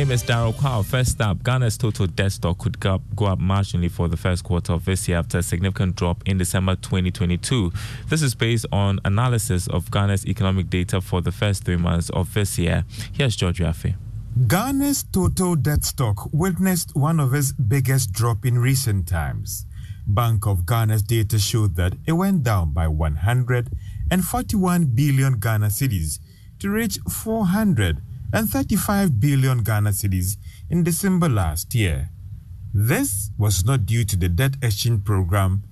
Name 0.00 0.12
is 0.12 0.22
Daryl 0.22 0.54
Kwao. 0.54 0.82
First 0.82 1.20
up, 1.20 1.42
Ghana's 1.42 1.76
total 1.76 2.06
debt 2.06 2.32
stock 2.32 2.56
could 2.56 2.80
go 2.80 2.94
up, 2.94 3.02
go 3.14 3.26
up 3.26 3.38
marginally 3.38 3.90
for 3.90 4.08
the 4.08 4.16
first 4.16 4.42
quarter 4.44 4.72
of 4.72 4.86
this 4.86 5.06
year 5.06 5.18
after 5.18 5.36
a 5.36 5.42
significant 5.42 5.94
drop 5.94 6.22
in 6.24 6.38
December 6.38 6.74
2022. 6.76 7.70
This 8.08 8.22
is 8.22 8.34
based 8.34 8.64
on 8.72 8.98
analysis 9.04 9.66
of 9.68 9.90
Ghana's 9.90 10.24
economic 10.26 10.70
data 10.70 11.02
for 11.02 11.20
the 11.20 11.30
first 11.30 11.64
three 11.64 11.76
months 11.76 12.08
of 12.10 12.32
this 12.32 12.58
year. 12.58 12.86
Here's 13.12 13.36
George 13.36 13.58
Yaffe. 13.58 13.94
Ghana's 14.46 15.02
total 15.02 15.54
debt 15.54 15.84
stock 15.84 16.30
witnessed 16.32 16.96
one 16.96 17.20
of 17.20 17.34
its 17.34 17.52
biggest 17.52 18.10
drop 18.10 18.46
in 18.46 18.58
recent 18.58 19.06
times. 19.06 19.66
Bank 20.06 20.46
of 20.46 20.64
Ghana's 20.64 21.02
data 21.02 21.38
showed 21.38 21.76
that 21.76 21.92
it 22.06 22.12
went 22.12 22.42
down 22.42 22.72
by 22.72 22.88
141 22.88 24.84
billion 24.94 25.38
Ghana 25.38 25.66
cedis 25.66 26.20
to 26.58 26.70
reach 26.70 26.98
435 28.32 29.18
billion 29.18 29.64
Ghana 29.64 29.90
cedis 29.90 30.36
in 30.70 30.84
December 30.84 31.28
last 31.28 31.74
year. 31.74 32.10
This 32.72 33.32
was 33.36 33.64
not 33.64 33.86
due 33.86 34.04
to 34.04 34.16
the 34.16 34.28
debt 34.28 34.54
exchange 34.62 35.04
program 35.04 35.64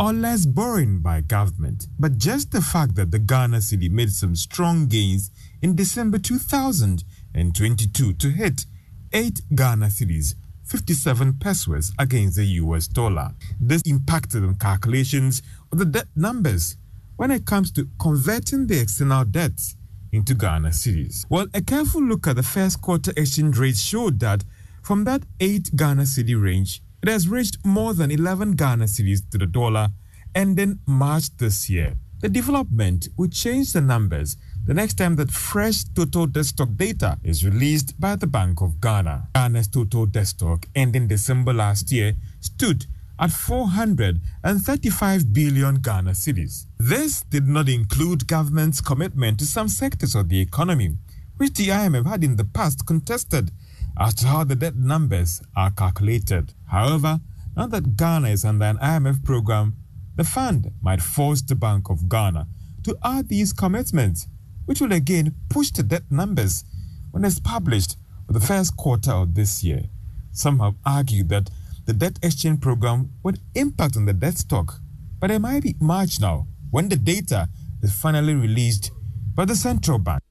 or 0.00 0.12
less 0.12 0.44
borrowing 0.44 0.98
by 0.98 1.20
government, 1.20 1.86
but 2.00 2.18
just 2.18 2.50
the 2.50 2.60
fact 2.60 2.96
that 2.96 3.12
the 3.12 3.20
Ghana 3.20 3.58
cedi 3.58 3.88
made 3.88 4.12
some 4.12 4.34
strong 4.34 4.88
gains 4.88 5.30
in 5.62 5.76
December 5.76 6.18
2022 6.18 8.12
to 8.14 8.30
hit 8.30 8.66
8 9.12 9.40
Ghana 9.54 9.86
cedis, 9.86 10.34
57 10.64 11.34
pesewas 11.34 11.92
against 12.00 12.34
the 12.34 12.44
US 12.44 12.88
dollar. 12.88 13.30
This 13.60 13.82
impacted 13.82 14.42
on 14.42 14.56
calculations 14.56 15.40
of 15.70 15.78
the 15.78 15.84
debt 15.84 16.08
numbers 16.16 16.76
when 17.14 17.30
it 17.30 17.46
comes 17.46 17.70
to 17.72 17.88
converting 18.00 18.66
the 18.66 18.80
external 18.80 19.24
debts 19.24 19.76
into 20.12 20.34
Ghana 20.34 20.68
cedis. 20.68 21.24
Well, 21.28 21.46
a 21.54 21.62
careful 21.62 22.02
look 22.02 22.26
at 22.26 22.36
the 22.36 22.42
first 22.42 22.80
quarter 22.80 23.12
exchange 23.16 23.58
rate 23.58 23.76
showed 23.76 24.20
that 24.20 24.44
from 24.82 25.04
that 25.04 25.22
8 25.40 25.74
Ghana 25.74 26.02
cedi 26.02 26.40
range, 26.40 26.82
it 27.02 27.08
has 27.08 27.28
reached 27.28 27.58
more 27.64 27.94
than 27.94 28.10
11 28.10 28.52
Ghana 28.52 28.84
cedis 28.84 29.28
to 29.30 29.38
the 29.38 29.46
dollar 29.46 29.88
ending 30.34 30.78
March 30.86 31.36
this 31.38 31.68
year. 31.68 31.94
The 32.20 32.28
development 32.28 33.08
will 33.16 33.28
change 33.28 33.72
the 33.72 33.80
numbers 33.80 34.36
the 34.64 34.74
next 34.74 34.94
time 34.94 35.16
that 35.16 35.30
fresh 35.30 35.82
total 35.94 36.28
stock 36.44 36.68
data 36.76 37.18
is 37.24 37.44
released 37.44 37.98
by 37.98 38.14
the 38.14 38.28
Bank 38.28 38.60
of 38.60 38.80
Ghana. 38.80 39.28
Ghana's 39.34 39.66
total 39.66 40.06
stock 40.24 40.66
ending 40.74 41.08
December 41.08 41.52
last 41.52 41.90
year 41.90 42.14
stood 42.38 42.86
at 43.22 43.30
435 43.30 45.32
billion 45.32 45.76
Ghana 45.76 46.10
cedis. 46.10 46.66
This 46.78 47.22
did 47.22 47.46
not 47.46 47.68
include 47.68 48.26
government's 48.26 48.80
commitment 48.80 49.38
to 49.38 49.46
some 49.46 49.68
sectors 49.68 50.16
of 50.16 50.28
the 50.28 50.40
economy, 50.40 50.96
which 51.36 51.54
the 51.54 51.68
IMF 51.68 52.04
had 52.04 52.24
in 52.24 52.34
the 52.34 52.44
past 52.44 52.84
contested 52.84 53.52
as 53.96 54.14
to 54.14 54.26
how 54.26 54.42
the 54.42 54.56
debt 54.56 54.74
numbers 54.74 55.40
are 55.54 55.70
calculated. 55.70 56.52
However, 56.66 57.20
now 57.56 57.68
that 57.68 57.96
Ghana 57.96 58.30
is 58.30 58.44
under 58.44 58.64
an 58.64 58.78
IMF 58.78 59.24
program, 59.24 59.76
the 60.16 60.24
fund 60.24 60.72
might 60.82 61.00
force 61.00 61.42
the 61.42 61.54
Bank 61.54 61.90
of 61.90 62.08
Ghana 62.08 62.48
to 62.82 62.98
add 63.04 63.28
these 63.28 63.52
commitments, 63.52 64.26
which 64.64 64.80
will 64.80 64.92
again 64.92 65.36
push 65.48 65.70
the 65.70 65.84
debt 65.84 66.10
numbers 66.10 66.64
when 67.12 67.24
it's 67.24 67.38
published 67.38 67.96
for 68.26 68.32
the 68.32 68.40
first 68.40 68.76
quarter 68.76 69.12
of 69.12 69.36
this 69.36 69.62
year. 69.62 69.84
Some 70.32 70.58
have 70.58 70.74
argued 70.84 71.28
that 71.28 71.50
the 71.84 71.92
debt 71.92 72.18
exchange 72.22 72.60
program 72.60 73.10
would 73.22 73.40
impact 73.54 73.96
on 73.96 74.04
the 74.04 74.12
debt 74.12 74.38
stock, 74.38 74.80
but 75.18 75.30
it 75.30 75.38
might 75.40 75.62
be 75.62 75.74
marginal 75.80 76.46
when 76.70 76.88
the 76.88 76.96
data 76.96 77.48
is 77.82 77.92
finally 77.92 78.34
released 78.34 78.90
by 79.34 79.44
the 79.44 79.56
central 79.56 79.98
bank. 79.98 80.22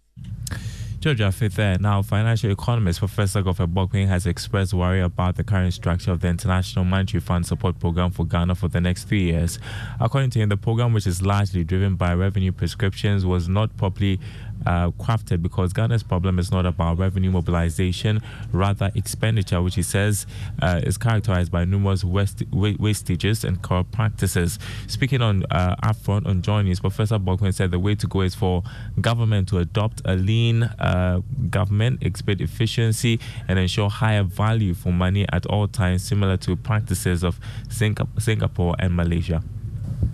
George 1.02 1.20
Affe 1.20 1.52
there. 1.56 1.80
Now, 1.80 2.04
financial 2.04 2.52
economist 2.52 3.00
Professor 3.00 3.42
Godfrey 3.42 3.66
Bokpin 3.66 4.08
has 4.08 4.28
expressed 4.28 4.72
worry 4.72 5.02
about 5.02 5.36
the 5.36 5.44
current 5.44 5.74
structure 5.74 6.12
of 6.12 6.20
the 6.20 6.28
International 6.28 6.86
Monetary 6.86 7.20
Fund 7.20 7.44
support 7.44 7.80
program 7.80 8.12
for 8.12 8.24
Ghana 8.24 8.54
for 8.54 8.68
the 8.68 8.80
next 8.80 9.06
three 9.06 9.24
years. 9.24 9.58
According 10.00 10.30
to 10.32 10.40
him, 10.40 10.50
the 10.50 10.58
program, 10.58 10.94
which 10.94 11.08
is 11.08 11.24
largely 11.24 11.64
driven 11.64 11.96
by 11.96 12.14
revenue 12.14 12.52
prescriptions, 12.52 13.26
was 13.26 13.50
not 13.50 13.76
properly 13.78 14.20
uh, 14.65 14.91
crafted 14.91 15.41
because 15.41 15.74
Ghana's 15.74 16.04
problem 16.04 16.39
is 16.39 16.52
not 16.52 16.65
about 16.65 16.97
revenue 16.97 17.32
mobilization, 17.32 18.21
rather 18.52 18.91
expenditure, 18.95 19.62
which 19.62 19.76
he 19.76 19.84
says 19.84 20.26
uh, 20.62 20.82
is 20.84 20.97
characterized 20.97 21.52
by 21.52 21.65
numerous 21.65 22.04
wast- 22.04 22.43
wa- 22.52 22.74
wastages 22.74 23.43
and 23.43 23.62
corrupt 23.62 23.91
practices. 23.91 24.60
Speaking 24.88 25.21
on 25.21 25.43
uh, 25.52 25.76
upfront 25.84 26.26
on 26.28 26.41
News, 26.65 26.80
Professor 26.80 27.17
Bokpin 27.17 27.54
said 27.54 27.71
the 27.71 27.80
way 27.80 27.95
to 27.95 28.08
go 28.08 28.21
is 28.21 28.36
for 28.36 28.63
government 29.00 29.47
to 29.50 29.58
adopt 29.60 30.02
a 30.06 30.15
lean 30.15 30.63
uh, 30.63 31.21
government, 31.50 32.04
expect 32.04 32.41
efficiency, 32.41 33.19
and 33.47 33.58
ensure 33.58 33.89
higher 33.89 34.24
value 34.24 34.74
for 34.74 34.91
money 34.91 35.26
at 35.32 35.45
all 35.45 35.67
times, 35.67 36.04
similar 36.04 36.38
to 36.38 36.56
practices 36.56 37.24
of 37.24 37.39
Singa- 37.69 38.08
Singapore 38.21 38.76
and 38.80 38.95
Malaysia. 38.95 39.41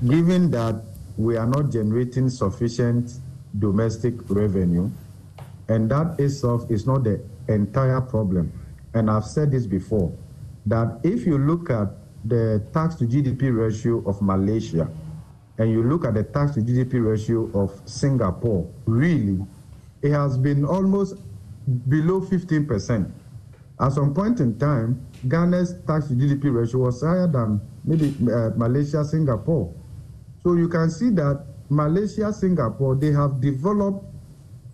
given 0.06 0.52
that 0.52 0.76
we 1.18 1.36
are 1.38 1.48
not 1.48 1.72
generating 1.72 2.30
sufficient 2.30 3.20
domestic 3.60 4.16
revenue, 4.30 4.90
and 5.68 5.90
that 5.92 6.20
itself 6.20 6.70
is 6.70 6.86
not 6.86 7.04
the 7.04 7.22
entire 7.48 8.02
problem. 8.02 8.52
And 8.94 9.10
I've 9.10 9.26
said 9.26 9.52
this 9.52 9.66
before 9.66 10.12
that 10.66 11.00
if 11.04 11.26
you 11.26 11.38
look 11.38 11.70
at 11.70 11.90
the 12.26 12.64
tax 12.74 12.96
to 12.96 13.06
GDP 13.06 13.56
ratio 13.56 14.04
of 14.06 14.22
Malaysia, 14.22 14.90
and 15.58 15.72
you 15.72 15.84
look 15.84 16.06
at 16.06 16.14
the 16.14 16.24
tax 16.24 16.54
to 16.54 16.62
GDP 16.62 17.04
ratio 17.04 17.50
of 17.54 17.82
Singapore, 17.86 18.70
really, 18.86 19.40
it 20.02 20.12
has 20.12 20.38
been 20.38 20.66
almost 20.66 21.16
below 21.90 22.22
15%. 22.22 23.12
At 23.80 23.92
some 23.92 24.14
point 24.14 24.40
in 24.40 24.58
time, 24.58 25.06
Ghana's 25.28 25.76
tax 25.86 26.08
to 26.08 26.14
GDP 26.14 26.54
ratio 26.54 26.80
was 26.82 27.02
higher 27.02 27.28
than 27.28 27.62
maybe 27.84 28.14
uh, 28.32 28.52
Malaysia, 28.56 29.04
Singapore. 29.04 29.74
So 30.44 30.54
you 30.54 30.68
can 30.68 30.90
see 30.90 31.10
that 31.12 31.46
Malaysia, 31.70 32.32
Singapore, 32.32 32.96
they 32.96 33.12
have 33.12 33.42
developed 33.42 34.06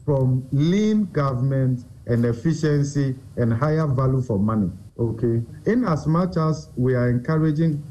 from 0.05 0.45
lean 0.51 1.05
government 1.05 1.85
and 2.07 2.25
efficiency 2.25 3.15
and 3.37 3.53
higher 3.53 3.87
value 3.87 4.21
for 4.21 4.37
money. 4.37 4.69
Okay. 4.99 5.41
In 5.65 5.85
as 5.85 6.05
much 6.05 6.37
as 6.37 6.69
we 6.75 6.93
are 6.93 7.09
encouraging 7.09 7.83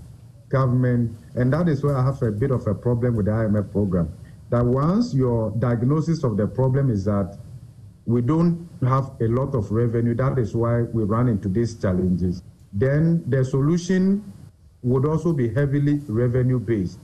government, 0.48 1.16
and 1.34 1.52
that 1.52 1.68
is 1.68 1.82
where 1.82 1.96
I 1.96 2.04
have 2.04 2.22
a 2.22 2.30
bit 2.30 2.50
of 2.50 2.66
a 2.66 2.74
problem 2.74 3.16
with 3.16 3.26
the 3.26 3.32
IMF 3.32 3.72
program, 3.72 4.12
that 4.50 4.64
once 4.64 5.14
your 5.14 5.50
diagnosis 5.58 6.22
of 6.24 6.36
the 6.36 6.46
problem 6.46 6.90
is 6.90 7.04
that 7.06 7.38
we 8.04 8.20
don't 8.20 8.68
have 8.82 9.12
a 9.20 9.28
lot 9.28 9.54
of 9.54 9.70
revenue, 9.70 10.14
that 10.14 10.38
is 10.38 10.54
why 10.54 10.82
we 10.82 11.04
run 11.04 11.28
into 11.28 11.48
these 11.48 11.74
challenges, 11.74 12.42
then 12.72 13.24
the 13.28 13.44
solution 13.44 14.22
would 14.82 15.06
also 15.06 15.32
be 15.32 15.48
heavily 15.48 16.00
revenue 16.06 16.58
based. 16.58 16.98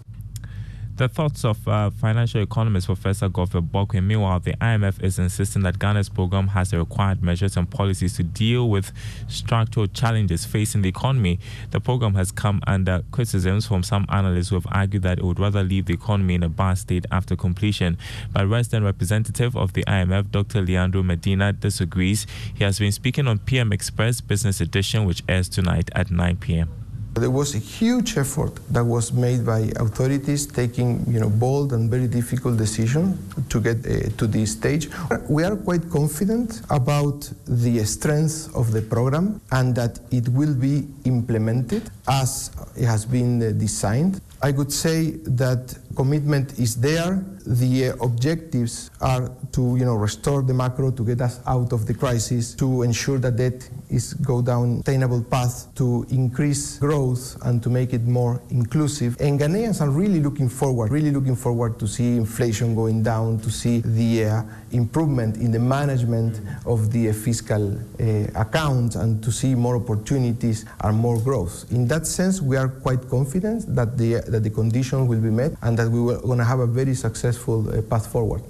The 0.99 1.09
thoughts 1.09 1.45
of 1.45 1.69
uh, 1.69 1.91
financial 1.91 2.43
economist 2.43 2.89
Professor 2.89 3.29
Godfrey 3.29 3.63
Bokpin. 3.63 4.03
Meanwhile, 4.03 4.41
the 4.41 4.55
IMF 4.55 5.01
is 5.01 5.21
insisting 5.21 5.63
that 5.63 5.79
Ghana's 5.79 6.09
program 6.09 6.49
has 6.49 6.73
the 6.73 6.79
required 6.81 7.23
measures 7.23 7.57
and 7.57 7.71
policies 7.71 8.17
to 8.17 8.25
deal 8.25 8.69
with 8.69 8.91
structural 9.29 9.87
challenges 9.87 10.45
facing 10.45 10.83
the 10.83 10.89
economy. 10.89 11.39
The 11.71 11.79
program 11.79 12.17
has 12.17 12.33
come 12.33 12.61
under 12.67 13.05
criticisms 13.13 13.65
from 13.65 13.85
some 13.85 14.07
analysts 14.09 14.49
who 14.49 14.57
have 14.57 14.67
argued 14.73 15.05
that 15.05 15.21
it 15.21 15.25
would 15.25 15.39
rather 15.39 15.63
leave 15.63 15.87
the 15.87 15.95
economy 15.95 16.35
in 16.35 16.43
a 16.43 16.49
bad 16.49 16.79
state 16.79 17.07
after 17.13 17.37
completion. 17.37 17.97
But 18.33 18.49
resident 18.49 18.85
representative 18.85 19.57
of 19.57 19.75
the 19.75 19.85
IMF, 19.85 20.33
Dr. 20.33 20.63
Leandro 20.63 21.05
Medina, 21.05 21.53
disagrees. 21.53 22.27
He 22.57 22.65
has 22.65 22.81
been 22.81 22.91
speaking 22.91 23.29
on 23.29 23.39
PM 23.39 23.73
Express 23.73 24.21
Business 24.21 24.61
Edition, 24.61 25.05
which 25.05 25.23
airs 25.29 25.49
tonight 25.49 25.91
at 25.95 26.11
9 26.11 26.39
p.m. 26.39 26.88
There 27.19 27.31
was 27.31 27.55
a 27.55 27.59
huge 27.59 28.17
effort 28.17 28.55
that 28.71 28.85
was 28.85 29.13
made 29.13 29.45
by 29.45 29.71
authorities 29.77 30.47
taking, 30.47 31.05
you 31.09 31.19
know, 31.19 31.29
bold 31.29 31.73
and 31.73 31.91
very 31.91 32.07
difficult 32.07 32.57
decisions 32.57 33.19
to 33.49 33.61
get 33.61 33.79
uh, 33.87 34.09
to 34.19 34.27
this 34.27 34.53
stage. 34.53 34.89
We 35.29 35.43
are 35.45 35.57
quite 35.57 35.91
confident 35.91 36.63
about 36.71 37.31
the 37.47 37.85
strength 37.85 38.55
of 38.55 38.73
the 38.73 38.83
program 38.83 39.41
and 39.51 39.75
that 39.75 39.99
it 40.11 40.29
will 40.29 40.55
be 40.55 40.87
implemented 41.05 41.91
as 42.07 42.51
it 42.77 42.87
has 42.87 43.05
been 43.05 43.43
uh, 43.43 43.51
designed. 43.51 44.21
I 44.41 44.53
could 44.53 44.73
say 44.73 45.13
that 45.25 45.77
commitment 45.97 46.59
is 46.61 46.77
there. 46.77 47.25
The 47.49 47.89
uh, 47.89 48.05
objectives 48.05 48.91
are 49.01 49.33
to, 49.53 49.77
you 49.79 49.87
know, 49.87 49.95
restore 49.95 50.43
the 50.43 50.53
macro, 50.53 50.91
to 50.91 51.03
get 51.05 51.21
us 51.23 51.41
out 51.47 51.73
of 51.73 51.87
the 51.87 51.95
crisis, 51.95 52.55
to 52.57 52.83
ensure 52.83 53.19
that 53.19 53.37
debt 53.37 53.69
is 53.89 54.13
go 54.13 54.43
down 54.43 54.79
sustainable 54.79 55.23
path, 55.23 55.67
to 55.75 56.07
increase 56.11 56.79
growth 56.79 57.37
and 57.47 57.63
to 57.63 57.71
make 57.71 57.95
it 57.95 58.05
more 58.05 58.43
inclusive. 58.51 59.17
And 59.21 59.41
Ghanaians 59.41 59.81
are 59.81 59.91
really 59.91 60.21
looking 60.21 60.49
forward, 60.49 60.91
really 60.91 61.11
looking 61.11 61.37
forward 61.37 61.79
to 61.79 61.87
see 61.87 62.17
inflation 62.17 62.75
going 62.75 63.03
down, 63.03 63.39
to 63.41 63.51
see 63.51 63.81
the 63.81 64.25
uh, 64.25 64.43
improvement 64.73 65.37
in 65.37 65.51
the 65.51 65.59
management 65.59 66.41
of 66.67 66.93
the 66.93 67.13
fiscal 67.13 67.77
uh, 67.77 68.05
accounts, 68.35 68.97
and 68.97 69.23
to 69.23 69.33
see 69.33 69.55
more 69.55 69.77
opportunities 69.77 70.65
and 70.81 70.97
more 70.97 71.19
growth. 71.21 71.71
In 71.71 71.87
that 71.89 72.07
sense, 72.07 72.41
we 72.41 72.57
are 72.57 72.69
quite 72.69 73.09
confident 73.09 73.75
that 73.75 73.97
the 73.99 74.23
that 74.29 74.43
the 74.43 74.51
conditions 74.51 75.09
will 75.09 75.21
be 75.21 75.31
met 75.31 75.53
and 75.63 75.79
that 75.79 75.89
we 75.89 75.99
are 76.13 76.19
going 76.19 76.39
to 76.39 76.45
have 76.45 76.61
a 76.61 76.67
very 76.67 76.95
successful 76.95 77.69
uh, 77.69 77.83
path 77.83 78.07
forward. 78.07 78.43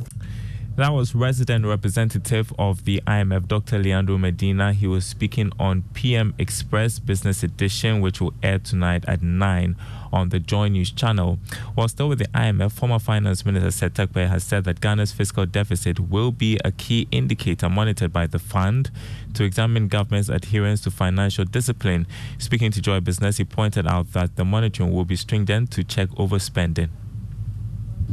That 0.79 0.93
was 0.93 1.13
resident 1.13 1.67
representative 1.67 2.53
of 2.57 2.85
the 2.85 3.03
IMF, 3.05 3.49
Dr. 3.49 3.81
Leandro 3.81 4.17
Medina. 4.17 4.73
He 4.73 4.87
was 4.87 5.05
speaking 5.05 5.51
on 5.59 5.83
PM 5.93 6.35
Express 6.39 7.01
Business 7.01 7.43
Edition, 7.43 8.01
which 8.01 8.21
will 8.21 8.33
air 8.45 8.61
tonight 8.61 9.05
at 9.09 9.21
9 9.21 9.75
on 10.13 10.29
the 10.31 10.39
Joy 10.39 10.69
News 10.69 10.91
channel. 10.91 11.39
While 11.75 11.89
still 11.89 12.09
with 12.09 12.19
the 12.19 12.29
IMF, 12.29 12.73
former 12.73 12.99
Finance 12.99 13.45
Minister 13.45 13.71
Seth 13.71 13.95
Terkper 13.95 14.29
has 14.29 14.45
said 14.45 14.65
that 14.65 14.81
Ghana's 14.81 15.13
fiscal 15.13 15.47
deficit 15.47 16.01
will 16.01 16.31
be 16.31 16.59
a 16.65 16.73
key 16.73 17.09
indicator 17.11 17.69
monitored 17.69 18.13
by 18.13 18.27
the 18.27 18.39
fund 18.39 18.91
to 19.35 19.45
examine 19.45 19.89
government's 19.89 20.29
adherence 20.29 20.81
to 20.83 20.91
financial 20.91 21.45
discipline. 21.45 22.07
Speaking 22.39 22.71
to 22.73 22.81
Joy 22.81 23.01
Business, 23.01 23.37
he 23.37 23.45
pointed 23.45 23.87
out 23.87 24.13
that 24.13 24.37
the 24.37 24.45
monitoring 24.45 24.93
will 24.93 25.05
be 25.05 25.17
stringent 25.17 25.71
to 25.73 25.85
check 25.85 26.09
overspending. 26.11 26.89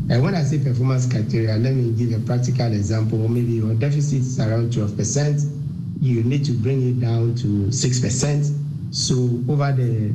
And 0.10 0.22
when 0.22 0.36
I 0.36 0.44
say 0.44 0.60
performance 0.60 1.10
criteria, 1.10 1.56
let 1.56 1.74
me 1.74 1.92
give 1.94 2.12
a 2.12 2.24
practical 2.26 2.68
example. 2.68 3.28
Maybe 3.28 3.54
your 3.54 3.74
deficit 3.76 4.20
is 4.20 4.40
around 4.40 4.72
12%, 4.72 6.02
you 6.02 6.24
need 6.24 6.46
to 6.46 6.52
bring 6.52 6.88
it 6.90 7.00
down 7.00 7.36
to 7.36 7.48
6%. 7.68 8.94
So 8.94 9.16
over 9.52 9.72
the 9.72 10.14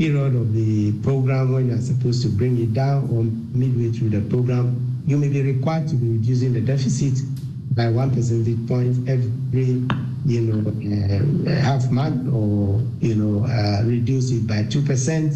period 0.00 0.34
of 0.34 0.54
the 0.54 0.92
program 1.02 1.52
when 1.52 1.68
you're 1.68 1.78
supposed 1.78 2.22
to 2.22 2.28
bring 2.30 2.58
it 2.58 2.72
down 2.72 3.06
or 3.12 3.22
midway 3.54 3.92
through 3.92 4.08
the 4.08 4.22
program, 4.30 5.02
you 5.06 5.18
may 5.18 5.28
be 5.28 5.42
required 5.42 5.86
to 5.86 5.94
be 5.94 6.08
reducing 6.16 6.54
the 6.54 6.60
deficit 6.62 7.20
by 7.76 7.86
one 7.86 8.10
percentage 8.10 8.66
point 8.66 8.96
every 9.06 9.84
you 10.24 10.40
know 10.40 10.64
uh, 10.70 11.54
half 11.60 11.90
month 11.90 12.32
or 12.32 12.80
you 13.00 13.14
know 13.14 13.44
uh, 13.44 13.82
reduce 13.84 14.30
it 14.30 14.46
by 14.46 14.62
two 14.70 14.80
percent 14.80 15.34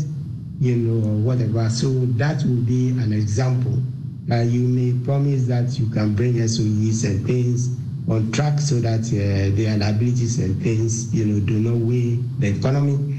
you 0.61 0.77
know, 0.77 1.01
whatever. 1.23 1.69
So 1.69 1.91
that 2.17 2.43
will 2.45 2.63
be 2.63 2.89
an 2.89 3.13
example. 3.13 3.83
Uh, 4.31 4.41
you 4.41 4.61
may 4.67 4.99
promise 5.05 5.47
that 5.47 5.79
you 5.79 5.91
can 5.91 6.15
bring 6.15 6.35
SOEs 6.35 7.05
and 7.05 7.27
things 7.27 7.69
on 8.09 8.33
track 8.33 8.59
so 8.61 8.77
that 8.77 9.01
uh, 9.01 9.55
their 9.57 9.77
liabilities 9.77 10.39
and 10.39 10.63
things, 10.63 11.15
you 11.15 11.27
know, 11.27 11.41
do 11.45 11.59
not 11.59 11.77
weigh 11.77 12.17
the 12.39 12.59
economy 12.59 13.14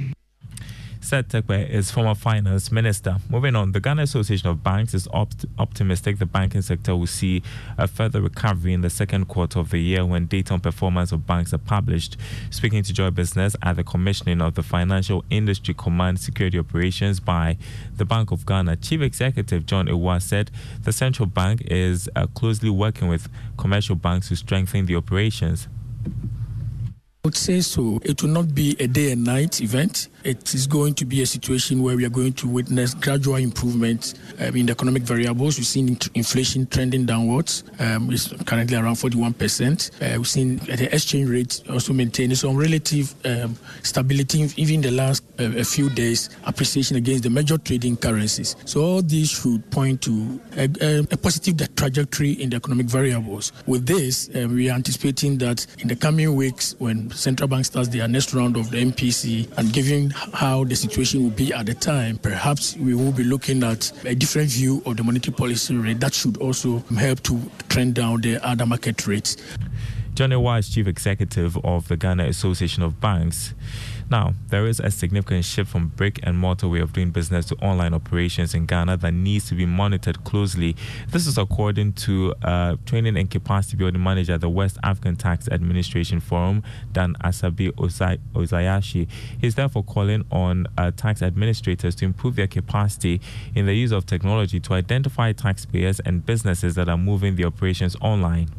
Seth 1.06 1.28
Terkper 1.28 1.70
is 1.70 1.92
former 1.92 2.16
finance 2.16 2.72
minister. 2.72 3.18
Moving 3.30 3.56
on, 3.56 3.74
the 3.74 3.80
Ghana 3.80 4.02
Association 4.02 4.50
of 4.50 4.64
Banks 4.64 4.96
is 4.96 5.08
opt- 5.14 5.46
optimistic 5.60 6.18
the 6.18 6.26
banking 6.26 6.64
sector 6.64 6.96
will 6.96 7.06
see 7.06 7.44
a 7.78 7.88
further 7.88 8.22
recovery 8.22 8.74
in 8.74 8.82
the 8.82 8.90
second 8.90 9.28
quarter 9.28 9.60
of 9.60 9.70
the 9.70 9.78
year 9.78 10.04
when 10.04 10.26
data 10.26 10.56
on 10.56 10.62
performance 10.62 11.12
of 11.12 11.28
banks 11.28 11.54
are 11.54 11.60
published. 11.60 12.18
Speaking 12.50 12.82
to 12.82 12.92
Joy 12.92 13.12
Business 13.12 13.56
at 13.62 13.76
the 13.76 13.84
commissioning 13.84 14.42
of 14.42 14.56
the 14.56 14.64
Financial 14.64 15.24
Industry 15.30 15.76
Command 15.76 16.20
Security 16.20 16.58
Operations 16.58 17.20
by 17.20 17.58
the 17.96 18.04
Bank 18.06 18.32
of 18.32 18.44
Ghana, 18.44 18.78
Chief 18.78 19.02
Executive 19.02 19.68
John 19.68 19.86
Awuah 19.86 20.24
said 20.24 20.50
the 20.82 20.92
central 20.92 21.28
bank 21.28 21.62
is 21.68 22.10
uh, 22.16 22.26
closely 22.34 22.72
working 22.72 23.10
with 23.10 23.30
commercial 23.60 23.96
banks 23.96 24.30
to 24.30 24.36
strengthen 24.36 24.88
the 24.88 24.96
operations. 24.96 25.68
I 26.08 27.28
would 27.28 27.38
say 27.38 27.62
so. 27.62 28.00
It 28.04 28.24
will 28.24 28.32
not 28.32 28.56
be 28.56 28.76
a 28.80 28.88
day 28.88 29.12
and 29.12 29.24
night 29.24 29.62
event 29.62 30.10
it 30.26 30.56
is 30.56 30.66
going 30.66 30.96
to 30.96 31.06
be 31.06 31.22
a 31.22 31.26
situation 31.26 31.84
where 31.84 31.96
we 31.96 32.04
are 32.04 32.10
going 32.10 32.34
to 32.34 32.48
witness 32.48 32.96
gradual 32.96 33.36
improvement 33.36 34.16
um, 34.40 34.56
in 34.56 34.66
the 34.66 34.72
economic 34.72 35.04
variables. 35.04 35.58
We've 35.58 35.68
seen 35.68 35.98
inflation 36.16 36.66
trending 36.66 37.06
downwards. 37.06 37.64
Um, 37.80 38.12
it's 38.12 38.34
currently 38.44 38.76
around 38.76 38.96
41%. 38.96 39.36
Uh, 40.02 40.18
we've 40.18 40.28
seen 40.28 40.58
the 40.58 40.90
exchange 40.92 41.30
rate 41.30 41.62
also 41.70 41.94
maintaining 41.94 42.36
some 42.36 42.56
relative 42.58 43.14
um, 43.24 43.56
stability, 43.84 44.50
even 44.58 44.82
the 44.82 44.92
last 44.92 45.24
uh, 45.40 45.44
a 45.44 45.64
few 45.64 45.90
days, 45.92 46.30
appreciation 46.46 46.98
against 46.98 47.24
the 47.24 47.30
major 47.30 47.58
trading 47.60 47.96
currencies. 47.96 48.56
So 48.66 48.82
all 48.82 49.02
these 49.04 49.30
should 49.30 49.70
point 49.70 50.02
to 50.04 50.40
a, 50.58 50.70
a, 50.82 51.00
a 51.12 51.18
positive 51.18 51.76
trajectory 51.76 52.32
in 52.32 52.50
the 52.50 52.56
economic 52.56 52.88
variables. 52.88 53.52
With 53.68 53.86
this, 53.86 54.30
um, 54.36 54.56
we 54.56 54.72
are 54.72 54.74
anticipating 54.74 55.38
that 55.40 55.66
in 55.80 55.88
the 55.88 55.96
coming 55.96 56.36
weeks, 56.36 56.76
when 56.80 57.12
central 57.12 57.48
bank 57.48 57.66
starts 57.66 57.90
their 57.90 58.08
next 58.08 58.34
round 58.34 58.58
of 58.58 58.72
the 58.72 58.84
MPC 58.84 59.56
and 59.58 59.72
giving 59.72 60.10
how 60.34 60.64
the 60.64 60.76
situation 60.76 61.24
will 61.24 61.30
be 61.32 61.54
at 61.54 61.66
the 61.66 61.74
time, 61.74 62.18
perhaps 62.18 62.76
we 62.78 62.94
will 62.94 63.12
be 63.12 63.24
looking 63.24 63.64
at 63.64 63.92
a 64.06 64.16
different 64.16 64.50
view 64.50 64.82
of 64.86 64.98
the 64.98 65.04
monetary 65.04 65.36
policy 65.36 65.76
rate 65.76 66.00
that 66.00 66.14
should 66.14 66.38
also 66.38 66.80
help 66.98 67.22
to 67.24 67.40
trend 67.70 67.96
down 67.96 68.22
the 68.22 68.44
other 68.46 68.66
market 68.66 69.06
rates. 69.08 69.38
John 70.16 70.30
Awuah, 70.30 70.74
Chief 70.74 70.88
Executive 70.88 71.58
of 71.66 71.90
the 71.90 71.98
Ghana 71.98 72.24
Association 72.24 72.84
of 72.84 73.02
Banks. 73.02 73.54
Now, 74.10 74.34
there 74.48 74.66
is 74.66 74.80
a 74.80 74.90
significant 74.90 75.44
shift 75.44 75.70
from 75.70 75.90
brick 75.90 76.22
and 76.24 76.38
mortar 76.38 76.70
way 76.70 76.80
of 76.80 76.94
doing 76.94 77.12
business 77.12 77.48
to 77.48 77.56
online 77.56 77.94
operations 77.94 78.54
in 78.54 78.66
Ghana 78.66 78.96
that 78.96 79.14
needs 79.14 79.50
to 79.50 79.56
be 79.56 79.66
monitored 79.66 80.24
closely. 80.24 80.78
This 81.10 81.28
is 81.28 81.38
according 81.38 81.94
to 81.94 82.34
uh, 82.44 82.78
training 82.86 83.18
and 83.18 83.30
capacity 83.30 83.76
building 83.76 84.02
manager 84.02 84.32
at 84.36 84.40
the 84.40 84.50
West 84.50 84.78
African 84.84 85.18
Tax 85.18 85.50
Administration 85.50 86.22
Forum, 86.22 86.64
Dan 86.94 87.16
Asabi 87.16 87.72
Ozayashi. 87.72 89.10
He's 89.42 89.56
therefore 89.56 89.84
calling 89.84 90.24
on 90.32 90.68
uh, 90.78 90.92
tax 90.92 91.22
administrators 91.24 91.94
to 91.96 92.06
improve 92.06 92.38
their 92.38 92.48
capacity 92.48 93.20
in 93.54 93.66
the 93.66 93.74
use 93.74 93.92
of 93.92 94.06
technology 94.06 94.62
to 94.62 94.76
identify 94.76 95.34
taxpayers 95.34 96.00
and 96.00 96.26
businesses 96.26 96.76
that 96.76 96.88
are 96.88 96.98
moving 96.98 97.36
the 97.36 97.44
operations 97.44 97.98
online. 98.00 98.50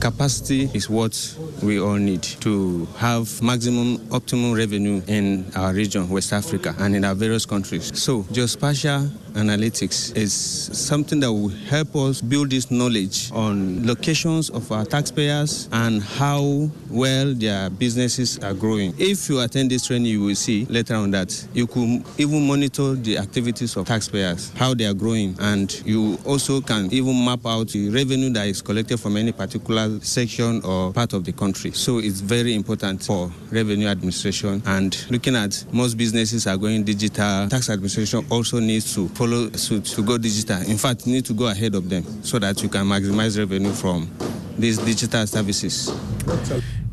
Capacity 0.00 0.68
is 0.74 0.90
what 0.90 1.36
we 1.62 1.78
all 1.80 1.94
need 1.94 2.22
to 2.22 2.86
have 2.96 3.40
maximum 3.42 4.00
optimum 4.10 4.52
revenue 4.52 5.00
in 5.06 5.46
our 5.54 5.72
region, 5.72 6.08
West 6.08 6.32
Africa, 6.32 6.74
and 6.78 6.96
in 6.96 7.04
our 7.04 7.14
various 7.14 7.46
countries. 7.46 7.96
So, 7.98 8.22
geospatial 8.24 9.10
analytics 9.34 10.16
is 10.16 10.32
something 10.32 11.20
that 11.20 11.32
will 11.32 11.48
help 11.48 11.94
us 11.96 12.20
build 12.20 12.50
this 12.50 12.70
knowledge 12.70 13.30
on 13.32 13.86
locations 13.86 14.50
of 14.50 14.70
our 14.72 14.84
taxpayers 14.84 15.68
and 15.72 16.02
how 16.02 16.70
well 16.90 17.34
their 17.34 17.70
businesses 17.70 18.38
are 18.40 18.54
growing. 18.54 18.94
If 18.98 19.28
you 19.28 19.40
attend 19.40 19.70
this 19.70 19.86
training, 19.86 20.06
you 20.06 20.22
will 20.22 20.34
see 20.34 20.66
later 20.66 20.94
on 20.94 21.10
that 21.12 21.46
you 21.52 21.66
could 21.66 22.04
even 22.18 22.46
monitor 22.46 22.94
the 22.94 23.18
activities 23.18 23.76
of 23.76 23.86
taxpayers, 23.86 24.50
how 24.56 24.74
they 24.74 24.84
are 24.86 24.94
growing, 24.94 25.36
and 25.40 25.72
you 25.84 26.18
also 26.24 26.60
can 26.60 26.92
even 26.92 27.24
map 27.24 27.46
out 27.46 27.68
the 27.68 27.90
revenue 27.90 28.30
that 28.30 28.46
is 28.46 28.62
collected 28.62 28.98
from 28.98 29.16
any 29.16 29.32
particular 29.32 30.00
section 30.00 30.62
or 30.64 30.92
part 30.92 31.12
of 31.12 31.24
the 31.24 31.32
country. 31.32 31.72
So 31.72 31.98
it's 31.98 32.20
very 32.20 32.54
important 32.54 33.02
for 33.02 33.30
revenue 33.50 33.88
administration 33.88 34.62
and 34.66 34.96
looking 35.10 35.36
at 35.36 35.64
most 35.72 35.94
businesses 35.94 36.46
are 36.46 36.56
going 36.56 36.84
digital. 36.84 37.48
Tax 37.48 37.70
administration 37.70 38.24
also 38.30 38.60
needs 38.60 38.94
to 38.94 39.08
follow 39.22 39.48
suit 39.52 39.84
to 39.84 40.02
go 40.02 40.18
digital. 40.18 40.60
In 40.68 40.76
fact, 40.76 41.06
you 41.06 41.12
need 41.12 41.24
to 41.26 41.32
go 41.32 41.46
ahead 41.46 41.76
of 41.76 41.88
them 41.88 42.02
so 42.24 42.40
that 42.40 42.60
you 42.60 42.68
can 42.68 42.84
maximize 42.84 43.38
revenue 43.38 43.72
from 43.72 44.10
these 44.58 44.78
digital 44.78 45.24
services. 45.28 45.86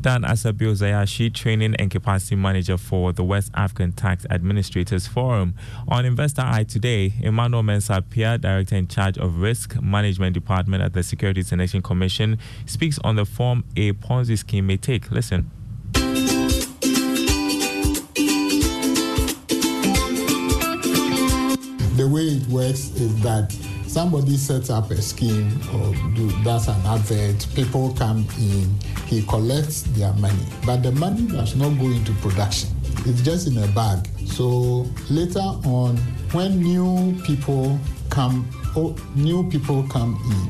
Dan 0.02 0.22
Asabio 0.22 0.74
Zayashi, 0.76 1.34
Training 1.34 1.76
and 1.80 1.90
Capacity 1.90 2.36
Manager 2.36 2.78
for 2.78 3.12
the 3.14 3.24
West 3.24 3.50
African 3.56 3.92
Tax 3.94 4.28
Administrators 4.30 5.08
Forum. 5.08 5.56
On 5.88 6.06
Investor 6.06 6.44
Eye 6.46 6.66
today, 6.66 7.14
Emmanuel 7.20 7.64
Mensah 7.64 8.08
Pia, 8.08 8.38
Director 8.38 8.76
in 8.76 8.88
charge 8.88 9.18
of 9.18 9.42
Risk 9.42 9.82
Management 9.82 10.36
Department 10.36 10.84
at 10.84 10.94
the 10.94 11.02
Securities 11.02 11.52
and 11.52 11.60
Exchange 11.64 11.84
Commission, 11.84 12.38
speaks 12.68 13.00
on 13.04 13.16
the 13.16 13.26
form 13.26 13.64
a 13.76 13.94
Ponzi 13.94 14.38
scheme 14.38 14.68
may 14.68 14.78
take. 14.78 15.10
Listen. 15.10 15.50
The 22.00 22.08
way 22.08 22.22
it 22.22 22.48
works 22.48 22.96
is 22.96 23.22
that 23.24 23.52
somebody 23.86 24.38
sets 24.38 24.70
up 24.70 24.90
a 24.90 25.02
scheme 25.02 25.52
or 25.74 25.94
do, 26.16 26.32
does 26.46 26.70
an 26.70 26.80
advert, 26.86 27.46
people 27.56 27.94
come 27.94 28.26
in, 28.40 28.74
he 29.08 29.22
collects 29.24 29.82
their 29.82 30.14
money, 30.14 30.46
but 30.66 30.82
the 30.82 30.94
money 30.94 31.24
does 31.24 31.58
not 31.58 31.78
go 31.78 31.88
into 31.88 32.14
production. 32.22 32.70
It's 33.00 33.22
just 33.22 33.48
in 33.48 33.58
a 33.58 33.68
bag. 33.74 34.08
So 34.26 34.88
later 35.10 35.42
on, 35.68 35.98
when 36.32 36.62
new 36.62 37.22
people 37.26 37.78
come, 38.10 38.48
oh, 38.78 38.96
new 39.16 39.50
people 39.50 39.84
come 39.90 40.18
in, 40.24 40.48